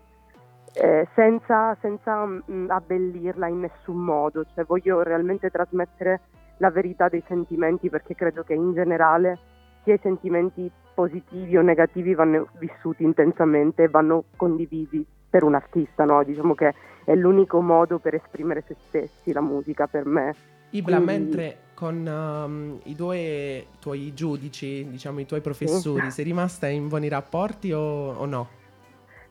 eh, 0.75 1.05
senza, 1.15 1.75
senza 1.81 2.25
mm, 2.25 2.69
abbellirla 2.69 3.47
in 3.47 3.59
nessun 3.59 3.97
modo, 3.97 4.45
cioè 4.55 4.63
voglio 4.63 5.03
realmente 5.03 5.49
trasmettere 5.49 6.21
la 6.59 6.71
verità 6.71 7.09
dei 7.09 7.23
sentimenti 7.27 7.89
perché 7.89 8.15
credo 8.15 8.43
che 8.43 8.53
in 8.53 8.71
generale 8.71 9.37
sia 9.83 9.95
i 9.95 9.99
sentimenti 10.01 10.71
positivi 10.93 11.57
o 11.57 11.61
negativi 11.61 12.13
vanno 12.13 12.47
vissuti 12.59 13.03
intensamente 13.03 13.83
e 13.83 13.89
vanno 13.89 14.25
condivisi 14.35 15.05
per 15.29 15.43
un 15.43 15.55
artista, 15.55 16.05
no? 16.05 16.23
Diciamo 16.23 16.53
che 16.53 16.73
è 17.03 17.15
l'unico 17.15 17.59
modo 17.61 17.97
per 17.99 18.15
esprimere 18.15 18.63
se 18.67 18.75
stessi, 18.87 19.33
la 19.33 19.41
musica 19.41 19.87
per 19.87 20.05
me. 20.05 20.35
Ibla, 20.69 20.97
quindi- 20.97 21.11
mentre 21.11 21.57
con 21.73 22.05
um, 22.05 22.79
i 22.83 22.95
due 22.95 23.65
tuoi 23.79 24.13
giudici, 24.13 24.87
diciamo 24.89 25.19
i 25.19 25.25
tuoi 25.25 25.41
professori, 25.41 26.11
sei 26.11 26.23
rimasta 26.23 26.67
in 26.67 26.87
buoni 26.87 27.09
rapporti 27.09 27.71
o, 27.73 27.81
o 28.13 28.25
no? 28.25 28.47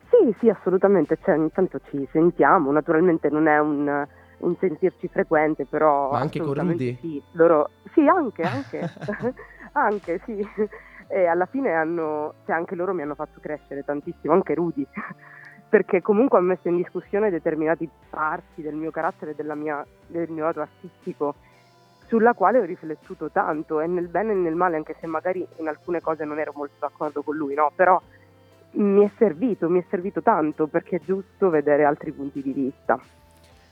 Sì, 0.09 0.35
sì, 0.39 0.49
assolutamente, 0.49 1.17
cioè, 1.23 1.35
ogni 1.35 1.51
tanto 1.51 1.79
ci 1.89 2.07
sentiamo, 2.11 2.71
naturalmente 2.71 3.29
non 3.29 3.47
è 3.47 3.59
un, 3.59 4.05
un 4.37 4.55
sentirci 4.59 5.07
frequente, 5.07 5.65
però... 5.65 6.11
Ma 6.11 6.19
anche 6.19 6.39
con 6.39 6.53
Rudy? 6.53 6.97
Sì, 7.01 7.21
loro... 7.31 7.69
Sì, 7.93 8.01
anche, 8.07 8.43
anche, 8.43 8.89
anche, 9.73 10.21
sì. 10.25 10.47
E 11.13 11.27
alla 11.27 11.45
fine 11.45 11.73
hanno, 11.73 12.33
cioè 12.45 12.55
anche 12.55 12.73
loro 12.73 12.91
mi 12.91 13.03
hanno 13.03 13.13
fatto 13.13 13.39
crescere 13.39 13.83
tantissimo, 13.85 14.33
anche 14.33 14.55
Rudy, 14.55 14.83
perché 15.69 16.01
comunque 16.01 16.39
ha 16.39 16.41
messo 16.41 16.67
in 16.69 16.77
discussione 16.77 17.29
determinati 17.29 17.87
parti 18.09 18.63
del 18.63 18.73
mio 18.73 18.89
carattere 18.89 19.35
e 19.37 19.55
mia, 19.55 19.85
del 20.07 20.31
mio 20.31 20.45
lato 20.45 20.61
artistico 20.61 21.35
sulla 22.07 22.33
quale 22.33 22.59
ho 22.59 22.63
riflettuto 22.63 23.29
tanto 23.29 23.79
e 23.79 23.85
nel 23.85 24.07
bene 24.07 24.31
e 24.31 24.35
nel 24.35 24.55
male, 24.55 24.75
anche 24.75 24.95
se 24.99 25.05
magari 25.05 25.45
in 25.57 25.67
alcune 25.67 26.01
cose 26.01 26.25
non 26.25 26.39
ero 26.39 26.51
molto 26.55 26.75
d'accordo 26.79 27.21
con 27.21 27.35
lui, 27.35 27.53
no? 27.53 27.71
Però 27.75 28.01
mi 28.71 29.05
è 29.05 29.11
servito, 29.17 29.69
mi 29.69 29.81
è 29.81 29.85
servito 29.89 30.23
tanto 30.23 30.65
perché 30.65 30.95
è 30.95 31.01
giusto 31.03 31.51
vedere 31.51 31.83
altri 31.83 32.11
punti 32.11 32.41
di 32.41 32.53
vista. 32.53 32.99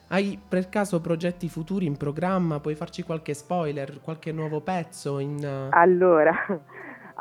Hai 0.09 0.39
per 0.47 0.69
caso 0.69 0.99
progetti 1.01 1.49
futuri 1.49 1.85
in 1.85 1.97
programma? 1.97 2.59
Puoi 2.59 2.75
farci 2.75 3.01
qualche 3.01 3.33
spoiler, 3.33 4.01
qualche 4.01 4.31
nuovo 4.31 4.59
pezzo? 4.59 5.19
In... 5.19 5.69
Allora, 5.71 6.33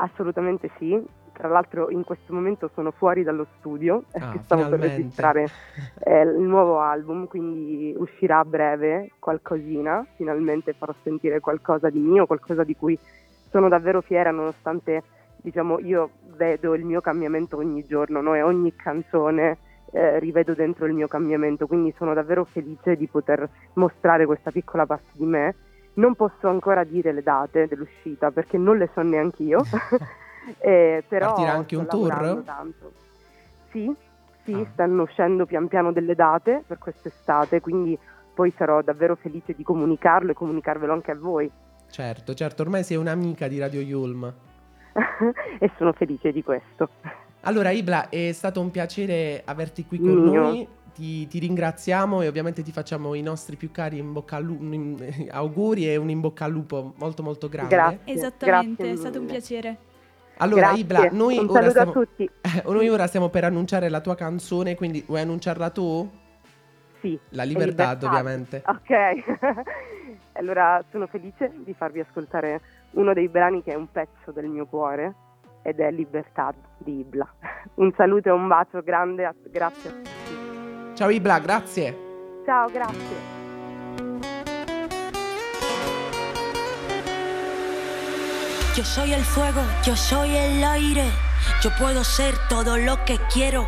assolutamente 0.01 0.71
sì. 0.79 1.03
Tra 1.33 1.49
l'altro 1.49 1.89
in 1.91 2.05
questo 2.05 2.35
momento 2.35 2.71
sono 2.75 2.91
fuori 2.91 3.23
dallo 3.23 3.47
studio 3.59 4.05
ah, 4.13 4.33
che 4.33 4.41
stavo 4.43 4.65
finalmente. 4.65 4.77
per 4.77 4.97
registrare 4.97 5.49
eh, 6.05 6.21
il 6.23 6.41
nuovo 6.41 6.81
album, 6.81 7.27
quindi 7.27 7.95
uscirà 7.97 8.41
a 8.41 8.45
breve 8.45 9.13
qualcosina, 9.19 10.07
finalmente 10.17 10.75
farò 10.75 10.95
sentire 11.03 11.41
qualcosa 11.41 11.89
di 11.89 12.01
mio, 12.01 12.27
qualcosa 12.27 12.63
di 12.63 12.77
cui 12.77 12.99
sono 13.49 13.69
davvero 13.69 14.01
fiera 14.01 14.31
nonostante 14.31 15.03
diciamo 15.43 15.79
io 15.81 16.11
vedo 16.37 16.75
il 16.75 16.85
mio 16.85 17.01
cambiamento 17.01 17.57
ogni 17.57 17.85
giorno 17.87 18.21
no? 18.21 18.35
e 18.35 18.43
ogni 18.43 18.75
canzone 18.77 19.59
eh, 19.93 20.19
rivedo 20.19 20.55
dentro 20.55 20.87
il 20.87 20.93
mio 20.93 21.09
cambiamento, 21.09 21.67
quindi 21.67 21.93
sono 21.97 22.15
davvero 22.15 22.45
felice 22.45 22.97
di 22.97 23.07
poter 23.09 23.49
mostrare 23.75 24.27
questa 24.27 24.51
piccola 24.51 24.87
parte 24.87 25.11
di 25.13 25.25
me. 25.25 25.55
Non 25.95 26.15
posso 26.15 26.49
ancora 26.49 26.85
dire 26.85 27.13
le 27.13 27.23
date 27.23 27.67
dell'uscita 27.67 28.31
perché 28.31 28.57
non 28.57 28.79
le 28.79 28.91
so 28.95 29.03
neanche 29.03 29.43
io, 29.43 29.61
eh, 30.59 31.05
però 31.07 31.27
Partirà 31.27 31.53
anche 31.53 31.77
un 31.77 31.87
tour? 31.87 32.43
Tanto. 32.45 32.93
Sì, 33.71 33.95
sì, 34.45 34.53
ah. 34.53 34.67
stanno 34.73 35.03
uscendo 35.03 35.47
pian 35.47 35.69
piano 35.69 35.93
delle 35.93 36.15
date 36.15 36.63
per 36.67 36.79
quest'estate, 36.79 37.61
quindi 37.61 37.99
poi 38.33 38.53
sarò 38.57 38.83
davvero 38.83 39.17
felice 39.17 39.53
di 39.55 39.63
comunicarlo 39.63 40.31
e 40.31 40.35
comunicarvelo 40.35 40.93
anche 40.93 41.11
a 41.11 41.17
voi. 41.17 41.51
Certo, 41.91 42.35
certo, 42.35 42.63
ormai 42.63 42.85
sei 42.85 42.97
un'amica 42.97 43.49
di 43.49 43.59
Radio 43.59 43.81
Yulm. 43.81 44.33
e 45.59 45.71
sono 45.77 45.93
felice 45.93 46.33
di 46.33 46.43
questo. 46.43 46.89
Allora 47.43 47.71
Ibla, 47.71 48.09
è 48.09 48.33
stato 48.33 48.61
un 48.61 48.71
piacere 48.71 49.43
averti 49.45 49.87
qui 49.87 49.99
con 49.99 50.11
Mio. 50.11 50.43
noi. 50.43 50.69
Ti, 51.01 51.27
ti, 51.29 51.39
ringraziamo 51.39 52.21
e 52.21 52.29
ovviamente 52.29 52.63
ti 52.63 52.73
facciamo 52.73 53.15
i 53.15 53.23
nostri 53.23 53.57
più 53.57 53.71
cari 53.71 53.97
in 53.97 54.13
bocca 54.13 54.37
al 54.37 54.45
lupo, 54.45 55.03
auguri 55.31 55.91
e 55.91 55.97
un 55.97 56.11
in 56.11 56.21
bocca 56.21 56.45
al 56.45 56.51
lupo 56.51 56.93
molto 56.99 57.23
molto 57.23 57.49
grande. 57.49 57.75
Grazie. 57.75 58.01
Esattamente, 58.05 58.83
grazie 58.83 58.93
è 58.93 58.97
stato 58.97 59.19
un 59.19 59.25
piacere. 59.25 59.77
Allora 60.37 60.67
Grazie. 60.67 60.83
Ibla, 60.83 61.09
noi 61.13 61.39
un 61.39 61.49
ora, 61.49 61.71
stiamo, 61.71 61.91
a 61.91 61.95
tutti. 61.95 62.31
noi 62.69 62.89
ora 62.91 63.07
stiamo 63.07 63.31
per 63.31 63.45
annunciare 63.45 63.89
la 63.89 64.03
tua 64.03 64.15
canzone, 64.15 64.75
quindi 64.75 65.03
vuoi 65.07 65.23
annunciarla 65.23 65.71
tu? 65.71 66.11
Sì. 67.01 67.19
La 67.31 67.45
Libertà, 67.45 67.93
Libertà. 67.93 68.07
ovviamente. 68.07 68.63
Ok. 68.67 69.63
allora 70.37 70.85
sono 70.91 71.07
felice 71.07 71.51
di 71.65 71.73
farvi 71.73 72.01
ascoltare 72.01 72.61
uno 72.91 73.15
dei 73.15 73.29
brani 73.29 73.63
che 73.63 73.73
è 73.73 73.75
un 73.75 73.91
pezzo 73.91 74.33
del 74.33 74.49
mio 74.49 74.67
cuore 74.67 75.15
ed 75.63 75.81
è 75.81 75.91
Libertà 75.91 76.53
di 76.77 76.99
Ibla. 76.99 77.27
Un 77.77 77.91
saluto 77.97 78.29
e 78.29 78.33
un 78.33 78.49
bacio 78.49 78.83
grande, 78.83 79.25
a- 79.25 79.35
grazie 79.51 79.89
a 79.89 79.93
tutti. 79.93 80.20
Ciao 81.01 81.11
Ibla, 81.11 81.39
grazie. 81.39 81.97
Ciao, 82.45 82.69
grazie. 82.69 83.17
Yo 88.77 88.85
soy 88.85 89.15
el 89.15 89.25
fuego, 89.25 89.63
yo 89.83 89.97
soy 89.97 90.37
el 90.37 90.63
aire, 90.63 91.07
yo 91.63 91.71
puedo 91.79 92.05
ser 92.05 92.35
todo 92.51 92.77
lo 92.77 93.03
que 93.07 93.19
quiero. 93.33 93.67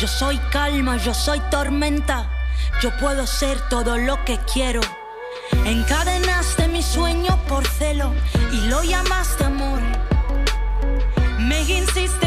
Yo 0.00 0.06
soy 0.06 0.38
calma, 0.52 0.98
yo 0.98 1.12
soy 1.12 1.40
tormenta, 1.50 2.30
yo 2.80 2.96
puedo 3.00 3.26
ser 3.26 3.58
todo 3.68 3.98
lo 3.98 4.24
que 4.24 4.38
quiero. 4.52 4.82
Encadenaste 5.66 6.68
mi 6.68 6.84
sueño 6.84 7.36
por 7.48 7.66
celo 7.66 8.12
y 8.52 8.68
lo 8.68 8.84
llamaste 8.84 9.46
amor. 9.46 9.80
Me 11.40 11.62
hiciste 11.62 12.21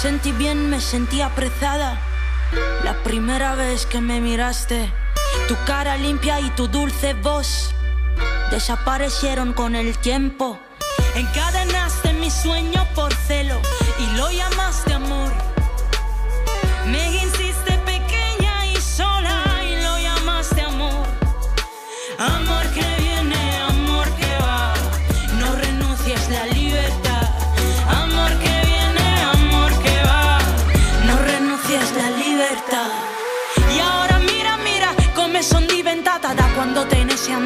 sentí 0.00 0.32
bien, 0.32 0.70
me 0.70 0.80
sentí 0.80 1.20
apresada. 1.20 2.00
La 2.84 2.94
primera 3.02 3.54
vez 3.54 3.84
que 3.84 4.00
me 4.00 4.20
miraste, 4.20 4.90
tu 5.46 5.54
cara 5.66 5.96
limpia 5.98 6.40
y 6.40 6.48
tu 6.50 6.68
dulce 6.68 7.12
voz 7.14 7.74
desaparecieron 8.50 9.52
con 9.52 9.76
el 9.76 9.98
tiempo. 9.98 10.58
Encadenaste 11.14 12.14
mi 12.14 12.30
sueño 12.30 12.86
por 12.94 13.12
celo 13.12 13.60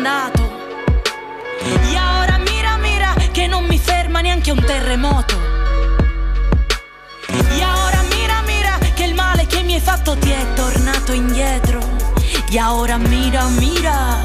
te 0.04 0.10
ne 0.10 0.12
sei 0.12 0.12
andato. 0.12 0.52
E 1.62 1.98
ora 2.20 2.38
mira, 2.38 2.76
mira 2.76 3.14
che 3.32 3.46
non 3.46 3.64
mi 3.64 3.78
ferma 3.78 4.20
neanche 4.20 4.50
un 4.50 4.62
terremoto. 4.62 5.34
E 7.28 7.64
ora 7.64 8.02
mira, 8.10 8.42
mira 8.46 8.78
che 8.94 9.04
il 9.04 9.14
male 9.14 9.46
che 9.46 9.62
mi 9.62 9.74
hai 9.74 9.80
fatto 9.80 10.16
ti 10.16 10.30
è 10.30 10.52
tornato 10.54 11.12
indietro. 11.12 11.80
E 12.50 12.62
ora 12.62 12.98
mira, 12.98 13.44
mira. 13.46 14.18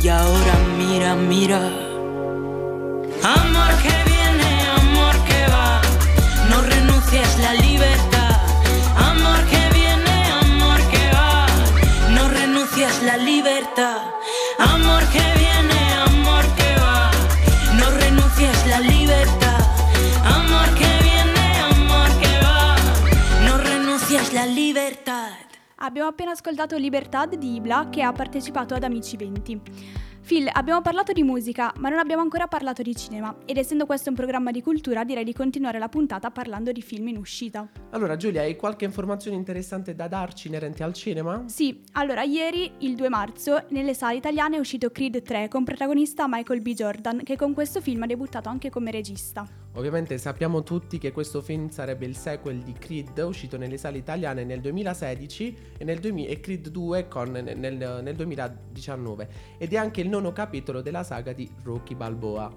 E 0.00 0.10
ora 0.10 0.56
mira, 0.76 1.14
mira. 1.14 1.58
Amor 3.22 3.72
que 3.82 3.96
viene, 4.06 4.50
amor 4.78 5.16
que 5.24 5.46
va. 5.48 5.80
No 6.48 6.60
renuncies 6.62 7.38
la 7.38 7.52
libertad. 7.54 8.40
Amor 8.96 9.44
que 9.50 9.68
viene, 9.72 10.30
amor 10.40 10.80
que 10.90 11.10
va. 11.12 11.46
No 12.08 12.28
renuncies 12.28 13.02
la 13.02 13.16
libertad. 13.16 14.19
La 24.32 24.44
libertad. 24.44 25.44
Abbiamo 25.76 26.08
appena 26.08 26.30
ascoltato 26.30 26.76
Libertad 26.76 27.34
di 27.34 27.56
Ibla 27.56 27.88
che 27.90 28.02
ha 28.02 28.12
partecipato 28.12 28.74
ad 28.74 28.84
Amici 28.84 29.16
20. 29.16 29.60
Phil, 30.30 30.48
abbiamo 30.52 30.80
parlato 30.80 31.10
di 31.10 31.24
musica, 31.24 31.72
ma 31.78 31.88
non 31.88 31.98
abbiamo 31.98 32.22
ancora 32.22 32.46
parlato 32.46 32.82
di 32.82 32.94
cinema 32.94 33.34
ed 33.46 33.56
essendo 33.56 33.84
questo 33.84 34.10
un 34.10 34.14
programma 34.14 34.52
di 34.52 34.62
cultura 34.62 35.02
direi 35.02 35.24
di 35.24 35.32
continuare 35.32 35.80
la 35.80 35.88
puntata 35.88 36.30
parlando 36.30 36.70
di 36.70 36.82
film 36.82 37.08
in 37.08 37.16
uscita. 37.16 37.68
Allora 37.90 38.14
Giulia, 38.14 38.42
hai 38.42 38.54
qualche 38.54 38.84
informazione 38.84 39.36
interessante 39.36 39.92
da 39.96 40.06
darci 40.06 40.46
inerente 40.46 40.84
al 40.84 40.92
cinema? 40.92 41.42
Sì, 41.48 41.82
allora 41.94 42.22
ieri, 42.22 42.70
il 42.78 42.94
2 42.94 43.08
marzo, 43.08 43.64
nelle 43.70 43.92
sale 43.92 44.18
italiane 44.18 44.54
è 44.54 44.60
uscito 44.60 44.92
Creed 44.92 45.20
3 45.20 45.48
con 45.48 45.64
protagonista 45.64 46.26
Michael 46.28 46.60
B. 46.60 46.74
Jordan 46.74 47.24
che 47.24 47.34
con 47.34 47.52
questo 47.52 47.80
film 47.80 48.04
ha 48.04 48.06
debuttato 48.06 48.48
anche 48.48 48.70
come 48.70 48.92
regista. 48.92 49.44
Ovviamente 49.74 50.18
sappiamo 50.18 50.64
tutti 50.64 50.98
che 50.98 51.12
questo 51.12 51.40
film 51.40 51.68
sarebbe 51.68 52.04
il 52.04 52.16
sequel 52.16 52.58
di 52.58 52.72
Creed 52.72 53.16
uscito 53.18 53.56
nelle 53.56 53.78
sale 53.78 53.98
italiane 53.98 54.42
nel 54.42 54.60
2016 54.60 55.56
e, 55.78 55.84
nel 55.84 56.00
2000 56.00 56.28
e 56.28 56.40
Creed 56.40 56.68
2 56.68 57.06
con, 57.06 57.30
nel, 57.30 58.00
nel 58.02 58.14
2019 58.16 59.28
ed 59.58 59.72
è 59.72 59.76
anche 59.76 60.00
il 60.00 60.08
nono 60.20 60.32
capitolo 60.32 60.82
della 60.82 61.02
saga 61.02 61.32
di 61.32 61.50
Rocky 61.62 61.94
Balboa. 61.94 62.52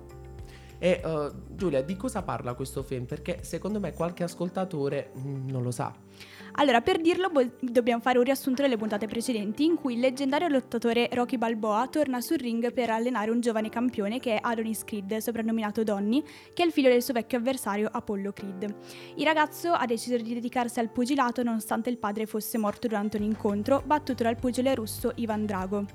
E 0.78 1.02
uh, 1.02 1.56
Giulia, 1.56 1.82
di 1.82 1.96
cosa 1.96 2.24
parla 2.24 2.54
questo 2.56 2.84
film? 2.84 3.06
Perché 3.06 3.40
secondo 3.42 3.80
me 3.80 3.94
qualche 3.94 4.24
ascoltatore 4.24 5.12
mm, 5.18 5.50
non 5.50 5.64
lo 5.64 5.72
sa. 5.72 5.94
Allora, 6.56 6.82
per 6.82 7.02
dirlo 7.02 7.30
bo- 7.30 7.50
dobbiamo 7.60 8.00
fare 8.00 8.20
un 8.20 8.24
riassunto 8.24 8.62
delle 8.62 8.78
puntate 8.78 9.08
precedenti 9.08 9.66
in 9.66 9.76
cui 9.76 9.96
il 9.96 10.00
leggendario 10.00 10.48
lottatore 10.48 11.10
Rocky 11.12 11.38
Balboa 11.38 11.88
torna 11.88 12.22
sul 12.22 12.38
ring 12.38 12.72
per 12.72 12.92
allenare 12.92 13.32
un 13.32 13.42
giovane 13.42 13.70
campione 13.70 14.20
che 14.20 14.36
è 14.36 14.40
Adonis 14.40 14.84
Creed, 14.84 15.18
soprannominato 15.18 15.84
Donny, 15.84 16.24
che 16.54 16.62
è 16.62 16.66
il 16.66 16.72
figlio 16.72 16.90
del 16.90 17.02
suo 17.02 17.14
vecchio 17.14 17.40
avversario 17.40 17.90
Apollo 17.92 18.34
Creed. 18.34 18.76
Il 19.16 19.26
ragazzo 19.26 19.72
ha 19.72 19.86
deciso 19.88 20.16
di 20.16 20.32
dedicarsi 20.32 20.80
al 20.80 20.90
pugilato 20.90 21.42
nonostante 21.42 21.90
il 21.90 21.98
padre 21.98 22.28
fosse 22.28 22.60
morto 22.60 22.88
durante 22.88 23.18
un 23.18 23.24
incontro 23.24 23.82
battuto 23.84 24.22
dal 24.22 24.38
pugile 24.38 24.76
russo 24.76 25.12
Ivan 25.16 25.48
Drago. 25.48 25.86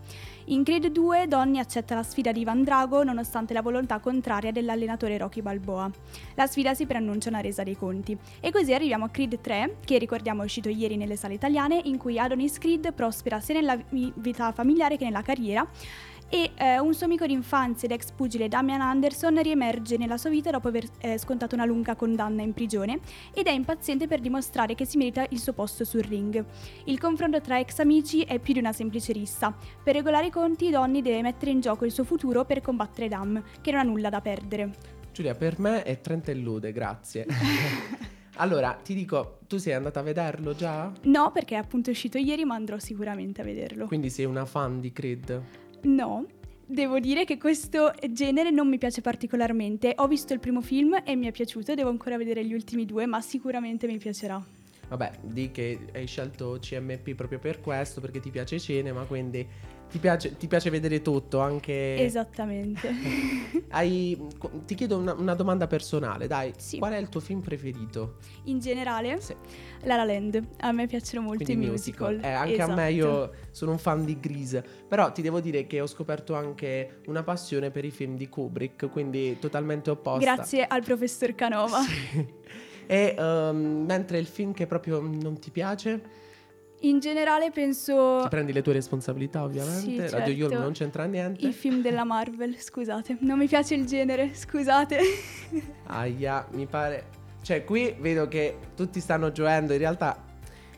In 0.47 0.64
Creed 0.64 0.87
2 0.87 1.29
Donny 1.29 1.59
accetta 1.59 1.94
la 1.94 2.03
sfida 2.03 2.33
di 2.33 2.40
Ivan 2.40 2.64
Drago 2.64 3.05
nonostante 3.05 3.53
la 3.53 3.62
volontà 3.62 4.01
contraria 4.01 4.51
dell'allenatore 4.51 5.18
Rocky 5.18 5.42
Balboa. 5.42 5.90
La 6.35 6.47
sfida 6.47 6.75
si 6.75 6.87
preannuncia 6.87 7.29
una 7.29 7.40
resa 7.40 7.62
dei 7.62 7.77
conti. 7.77 8.16
E 8.40 8.51
così 8.51 8.73
arriviamo 8.73 9.05
a 9.05 9.11
Creed 9.11 9.40
3, 9.40 9.77
che 9.85 9.99
ricordiamo 9.99 10.47
uscito 10.48 10.68
ieri 10.68 10.96
nelle 10.96 11.16
sale 11.16 11.34
italiane, 11.34 11.80
in 11.84 11.96
cui 11.96 12.18
Adonis 12.18 12.58
Creed 12.58 12.92
prospera 12.92 13.38
sia 13.38 13.54
nella 13.54 13.78
vita 13.90 14.50
familiare 14.52 14.96
che 14.96 15.04
nella 15.04 15.22
carriera 15.22 15.66
e 16.30 16.50
eh, 16.56 16.78
un 16.78 16.92
suo 16.94 17.06
amico 17.06 17.26
d'infanzia 17.26 17.88
ed 17.88 17.94
ex 17.94 18.11
pugile 18.11 18.48
Damian 18.48 18.80
Anderson 18.80 19.40
riemerge 19.40 19.96
nella 19.96 20.18
sua 20.18 20.30
vita 20.30 20.50
dopo 20.50 20.68
aver 20.68 20.84
eh, 21.00 21.18
scontato 21.18 21.54
una 21.54 21.64
lunga 21.64 21.94
condanna 21.96 22.42
in 22.42 22.52
prigione 22.52 23.00
ed 23.32 23.46
è 23.46 23.50
impaziente 23.50 24.06
per 24.06 24.20
dimostrare 24.20 24.74
che 24.74 24.84
si 24.84 24.98
merita 24.98 25.26
il 25.30 25.38
suo 25.38 25.54
posto 25.54 25.84
sul 25.84 26.02
ring. 26.02 26.44
Il 26.84 26.98
confronto 26.98 27.40
tra 27.40 27.58
ex 27.58 27.78
amici 27.78 28.22
è 28.22 28.38
più 28.38 28.52
di 28.52 28.58
una 28.58 28.72
semplice 28.72 29.12
rissa. 29.12 29.56
Per 29.82 29.94
regolare 29.94 30.26
i 30.26 30.30
conti, 30.30 30.70
Donny 30.70 31.00
deve 31.00 31.22
mettere 31.22 31.50
in 31.50 31.61
gioco 31.61 31.84
il 31.84 31.92
suo 31.92 32.04
futuro 32.04 32.44
per 32.44 32.61
combattere 32.61 33.08
Dam, 33.08 33.42
che 33.62 33.70
non 33.70 33.80
ha 33.80 33.84
nulla 33.84 34.11
da 34.11 34.20
perdere. 34.20 34.72
Giulia, 35.12 35.34
per 35.34 35.58
me 35.58 35.82
è 35.82 36.00
Trentellude, 36.00 36.72
grazie. 36.72 37.26
allora, 38.38 38.72
ti 38.83 38.94
dico, 38.94 39.38
tu 39.48 39.57
sei 39.57 39.72
andata 39.72 40.01
a 40.01 40.03
vederlo 40.05 40.55
già? 40.55 40.92
No, 41.03 41.31
perché 41.33 41.57
è 41.57 41.59
appunto 41.59 41.90
uscito 41.90 42.18
ieri, 42.18 42.44
ma 42.44 42.55
andrò 42.55 42.79
sicuramente 42.79 43.40
a 43.40 43.44
vederlo. 43.44 43.87
Quindi 43.87 44.11
sei 44.11 44.27
una 44.27 44.44
fan 44.44 44.81
di 44.81 44.92
Creed? 44.92 45.42
No, 45.83 46.24
devo 46.64 47.01
dire 47.01 47.24
che 47.24 47.37
questo 47.37 47.92
genere 48.11 48.51
non 48.51 48.68
mi 48.68 48.79
piace 48.79 49.01
particolarmente. 49.01 49.92
Ho 49.96 50.07
visto 50.07 50.35
il 50.35 50.40
primo 50.40 50.61
film 50.61 51.03
e 51.05 51.16
mi 51.16 51.27
è 51.27 51.33
piaciuto, 51.33 51.74
devo 51.74 51.90
ancora 51.90 52.16
vedere 52.16 52.44
gli 52.44 52.55
ultimi 52.55 52.87
due, 52.87 53.07
ma 53.07 53.20
sicuramente 53.20 53.87
mi 53.87 53.98
piacerà. 53.98 54.40
Vabbè, 54.88 55.18
di 55.22 55.51
che 55.51 55.88
hai 55.92 56.07
scelto 56.07 56.59
CMP 56.61 57.14
proprio 57.14 57.38
per 57.38 57.61
questo, 57.61 58.01
perché 58.01 58.20
ti 58.20 58.31
piace 58.31 58.59
cinema, 58.59 59.05
quindi 59.05 59.46
ti 59.90 59.98
piace, 59.98 60.37
ti 60.37 60.46
piace 60.46 60.70
vedere 60.70 61.01
tutto, 61.03 61.40
anche... 61.40 61.96
Esattamente. 61.96 62.90
Hai, 63.70 64.18
ti 64.66 64.74
chiedo 64.74 64.98
una, 64.98 65.14
una, 65.14 65.35
domanda 65.35 65.66
personale, 65.66 66.27
dai. 66.27 66.53
Sì. 66.57 66.79
Qual 66.79 66.92
è 66.92 66.98
il 66.98 67.09
tuo 67.09 67.20
film 67.20 67.40
preferito? 67.40 68.16
In 68.44 68.59
generale? 68.59 69.20
Sì. 69.20 69.35
La 69.83 69.96
La 69.96 70.05
Land. 70.05 70.42
A 70.61 70.72
me 70.72 70.87
piacciono 70.87 71.24
molto 71.24 71.44
Quindi 71.44 71.66
i 71.66 71.70
musical. 71.70 72.14
musical. 72.14 72.31
Eh, 72.31 72.35
anche 72.35 72.55
esatto. 72.55 72.72
a 72.72 72.74
me 72.74 72.92
io 72.92 73.33
sono 73.51 73.70
un 73.72 73.79
fan 73.79 74.05
di 74.05 74.18
Grease. 74.20 74.64
Però 74.87 75.11
ti 75.12 75.22
devo 75.22 75.40
dire 75.40 75.66
che 75.66 75.81
ho 75.81 75.87
scoperto 75.87 76.35
anche 76.35 77.01
una 77.07 77.22
passione 77.22 77.70
per 77.70 77.85
i 77.85 77.90
film 77.90 78.16
di 78.16 78.29
Kubrick, 78.29 78.90
quindi 78.90 79.38
totalmente 79.38 79.90
opposta. 79.90 80.35
Grazie 80.35 80.66
al 80.66 80.83
professor 80.83 81.35
Canova. 81.35 81.81
Sì. 81.81 82.37
E 82.90 83.14
um, 83.18 83.85
mentre 83.87 84.16
il 84.16 84.24
film 84.24 84.55
che 84.55 84.66
proprio 84.66 84.98
non 84.98 85.38
ti 85.38 85.51
piace? 85.51 86.01
In 86.83 87.01
generale 87.01 87.51
penso... 87.51 88.21
Ti 88.23 88.29
prendi 88.29 88.53
le 88.53 88.62
tue 88.62 88.75
responsabilità 88.75 89.43
ovviamente, 89.43 89.81
sì, 89.81 89.97
certo. 89.97 90.19
Radio 90.19 90.33
Yulm 90.35 90.61
non 90.61 90.73
c'entra 90.73 91.05
niente. 91.05 91.47
I 91.47 91.53
film 91.53 91.83
della 91.83 92.05
Marvel, 92.05 92.57
scusate, 92.57 93.17
non 93.21 93.38
mi 93.38 93.47
piace 93.47 93.75
il 93.75 93.85
genere, 93.85 94.31
scusate. 94.35 94.99
Aia, 95.87 96.47
mi 96.53 96.67
pare... 96.67 97.17
Cioè 97.41 97.64
qui 97.64 97.95
vedo 97.99 98.29
che 98.29 98.59
tutti 98.75 99.01
stanno 99.01 99.33
gioendo, 99.33 99.73
in 99.73 99.79
realtà 99.79 100.23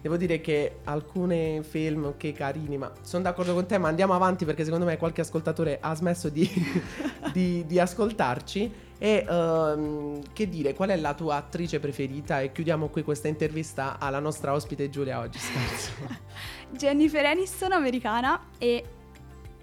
devo 0.00 0.16
dire 0.16 0.40
che 0.40 0.78
alcuni 0.84 1.62
film, 1.62 2.04
ok 2.06 2.32
carini, 2.32 2.78
ma 2.78 2.90
sono 3.02 3.22
d'accordo 3.22 3.54
con 3.54 3.66
te, 3.66 3.78
ma 3.78 3.88
andiamo 3.88 4.14
avanti 4.14 4.44
perché 4.44 4.64
secondo 4.64 4.84
me 4.84 4.96
qualche 4.96 5.20
ascoltatore 5.20 5.78
ha 5.80 5.94
smesso 5.94 6.28
di, 6.28 6.48
di, 7.32 7.64
di 7.66 7.78
ascoltarci. 7.78 8.88
E 9.02 9.24
um, 9.26 10.20
che 10.34 10.46
dire, 10.46 10.74
qual 10.74 10.90
è 10.90 10.96
la 10.96 11.14
tua 11.14 11.36
attrice 11.36 11.80
preferita? 11.80 12.42
E 12.42 12.52
chiudiamo 12.52 12.88
qui 12.88 13.02
questa 13.02 13.28
intervista 13.28 13.98
alla 13.98 14.18
nostra 14.18 14.52
ospite 14.52 14.90
Giulia 14.90 15.20
oggi. 15.20 15.38
Scherzo. 15.38 15.92
Jennifer 16.70 17.24
Aniston, 17.24 17.72
americana, 17.72 18.48
e 18.58 18.84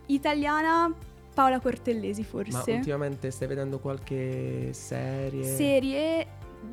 italiana 0.08 0.92
Paola 1.38 1.60
Cortellesi, 1.60 2.24
forse. 2.24 2.72
Ma 2.72 2.78
ultimamente 2.78 3.30
stai 3.30 3.48
vedendo 3.48 3.78
qualche 3.78 4.70
serie? 4.74 5.44
Serie, 5.44 6.28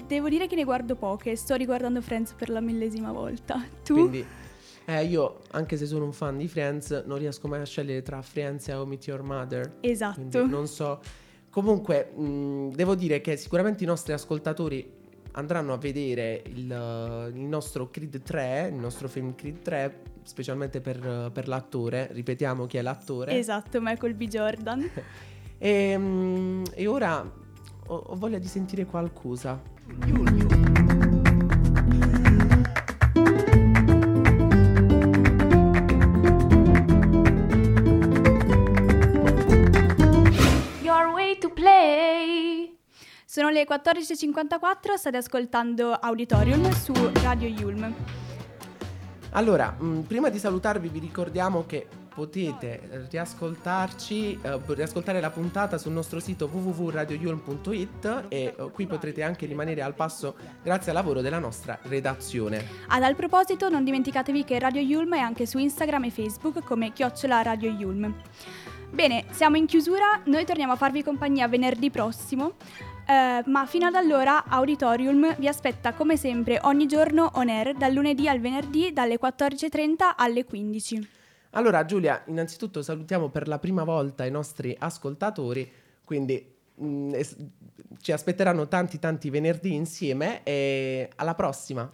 devo 0.07 0.29
dire 0.29 0.47
che 0.47 0.55
ne 0.55 0.65
guardo 0.65 0.95
poche. 0.95 1.37
Sto 1.37 1.55
riguardando 1.55 2.01
Friends 2.01 2.33
per 2.33 2.49
la 2.49 2.61
millesima 2.61 3.13
volta. 3.13 3.65
Tu? 3.83 3.95
Quindi, 3.95 4.25
eh, 4.87 5.05
io, 5.05 5.41
anche 5.53 5.77
se 5.77 5.87
sono 5.87 6.05
un 6.05 6.13
fan 6.13 6.37
di 6.37 6.49
Friends, 6.49 7.05
non 7.07 7.19
riesco 7.19 7.49
mai 7.49 7.61
a 7.61 7.65
scegliere 7.65 8.03
tra 8.03 8.23
Friends 8.23 8.69
e 8.69 8.75
How 8.75 8.85
Meet 8.85 9.07
Your 9.07 9.23
Mother. 9.23 9.77
Esatto. 9.81 10.21
Quindi 10.21 10.51
non 10.51 10.67
so 10.67 11.01
Comunque, 11.55 12.11
mh, 12.13 12.71
devo 12.71 12.97
dire 12.97 13.21
che 13.21 13.37
sicuramente 13.37 13.85
i 13.85 13.87
nostri 13.87 14.13
ascoltatori 14.13 14.91
andranno 15.35 15.73
a 15.73 15.77
vedere 15.77 16.43
il, 16.47 17.31
il, 17.33 17.43
nostro 17.43 17.91
Creed 17.91 18.23
3, 18.23 18.71
il 18.73 18.75
nostro 18.75 19.07
film 19.07 19.37
Creed 19.37 19.63
3, 19.63 20.01
specialmente 20.25 20.81
per, 20.81 21.31
per 21.33 21.47
l'attore. 21.47 22.09
Ripetiamo 22.11 22.67
chi 22.67 22.79
è 22.79 22.83
l'attore. 22.83 23.39
Esatto, 23.39 23.79
Michael 23.81 24.15
B. 24.15 24.27
Jordan. 24.27 24.91
e, 25.57 26.63
e, 26.75 26.87
ora 26.89 27.21
ho, 27.87 27.95
ho, 27.95 28.17
voglia 28.17 28.39
di 28.39 28.49
sentire 28.49 28.85
qualcosa. 28.85 29.63
Sono 43.35 43.51
le 43.51 43.67
14.54, 43.67 44.95
state 44.95 45.17
ascoltando 45.17 45.93
Auditorium 45.93 46.71
su 46.71 46.93
Radio 47.15 47.49
Yulm. 47.49 47.93
Allora, 49.31 49.71
mh, 49.77 50.03
prima 50.03 50.29
di 50.29 50.39
salutarvi 50.39 50.89
vi 50.89 51.01
ricordiamo 51.01 51.67
che 51.67 51.89
potete 52.15 53.09
riascoltarci, 53.11 54.39
eh, 54.41 54.61
riascoltare 54.69 55.21
la 55.21 55.31
puntata 55.31 55.79
sul 55.79 55.93
nostro 55.93 56.21
sito 56.21 56.49
www.radioyulm.it 56.51 58.27
e 58.29 58.55
eh, 58.57 58.71
qui 58.73 58.87
potrete 58.87 59.23
anche 59.23 59.47
rimanere 59.47 59.83
al 59.83 59.95
passo 59.95 60.37
grazie 60.63 60.91
al 60.93 60.97
lavoro 60.97 61.21
della 61.21 61.39
nostra 61.39 61.79
redazione. 61.83 62.65
Ad 62.89 63.03
al 63.03 63.17
proposito 63.17 63.69
non 63.69 63.85
dimenticatevi 63.85 64.45
che 64.45 64.59
Radio 64.59 64.81
Yulm 64.81 65.15
è 65.15 65.19
anche 65.19 65.45
su 65.45 65.59
Instagram 65.59 66.05
e 66.05 66.11
Facebook 66.11 66.63
come 66.65 66.93
chiocciola 66.93 67.43
Radio 67.43 67.71
Yulm. 67.71 68.15
Bene, 68.91 69.25
siamo 69.31 69.57
in 69.57 69.67
chiusura, 69.67 70.21
noi 70.27 70.45
torniamo 70.45 70.73
a 70.73 70.77
farvi 70.77 71.03
compagnia 71.03 71.49
venerdì 71.49 71.91
prossimo. 71.91 72.53
Uh, 73.07 73.51
ma 73.51 73.67
fino 73.67 73.87
ad 73.87 73.97
allora 73.97 74.45
Auditorium 74.47 75.37
vi 75.37 75.47
aspetta 75.47 75.93
come 75.93 76.17
sempre 76.17 76.59
ogni 76.63 76.87
giorno 76.87 77.33
on 77.35 77.51
air 77.51 77.75
dal 77.75 77.93
lunedì 77.93 78.29
al 78.29 78.41
venerdì 78.41 78.95
dalle 78.95 79.19
14.30 79.21 80.15
alle 80.17 80.47
15. 80.47 81.23
Allora 81.57 81.85
Giulia, 81.85 82.23
innanzitutto 82.27 82.83
salutiamo 82.83 83.29
per 83.29 83.47
la 83.47 83.61
prima 83.61 83.85
volta 83.85 84.25
i 84.25 84.31
nostri 84.31 84.75
ascoltatori, 84.77 85.71
quindi 86.05 86.53
mh, 86.75 86.87
mm, 86.87 87.15
es- 87.15 87.37
ci 88.01 88.11
aspetteranno 88.11 88.67
tanti 88.67 88.99
tanti 88.99 89.31
venerdì 89.31 89.73
insieme 89.73 90.43
e 90.43 91.09
alla 91.15 91.35
prossima. 91.35 91.89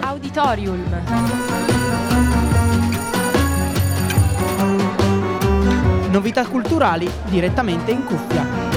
Auditorium 0.00 0.84
Novità 6.10 6.46
culturali 6.46 7.08
direttamente 7.30 7.90
in 7.90 8.04
cuffia. 8.04 8.69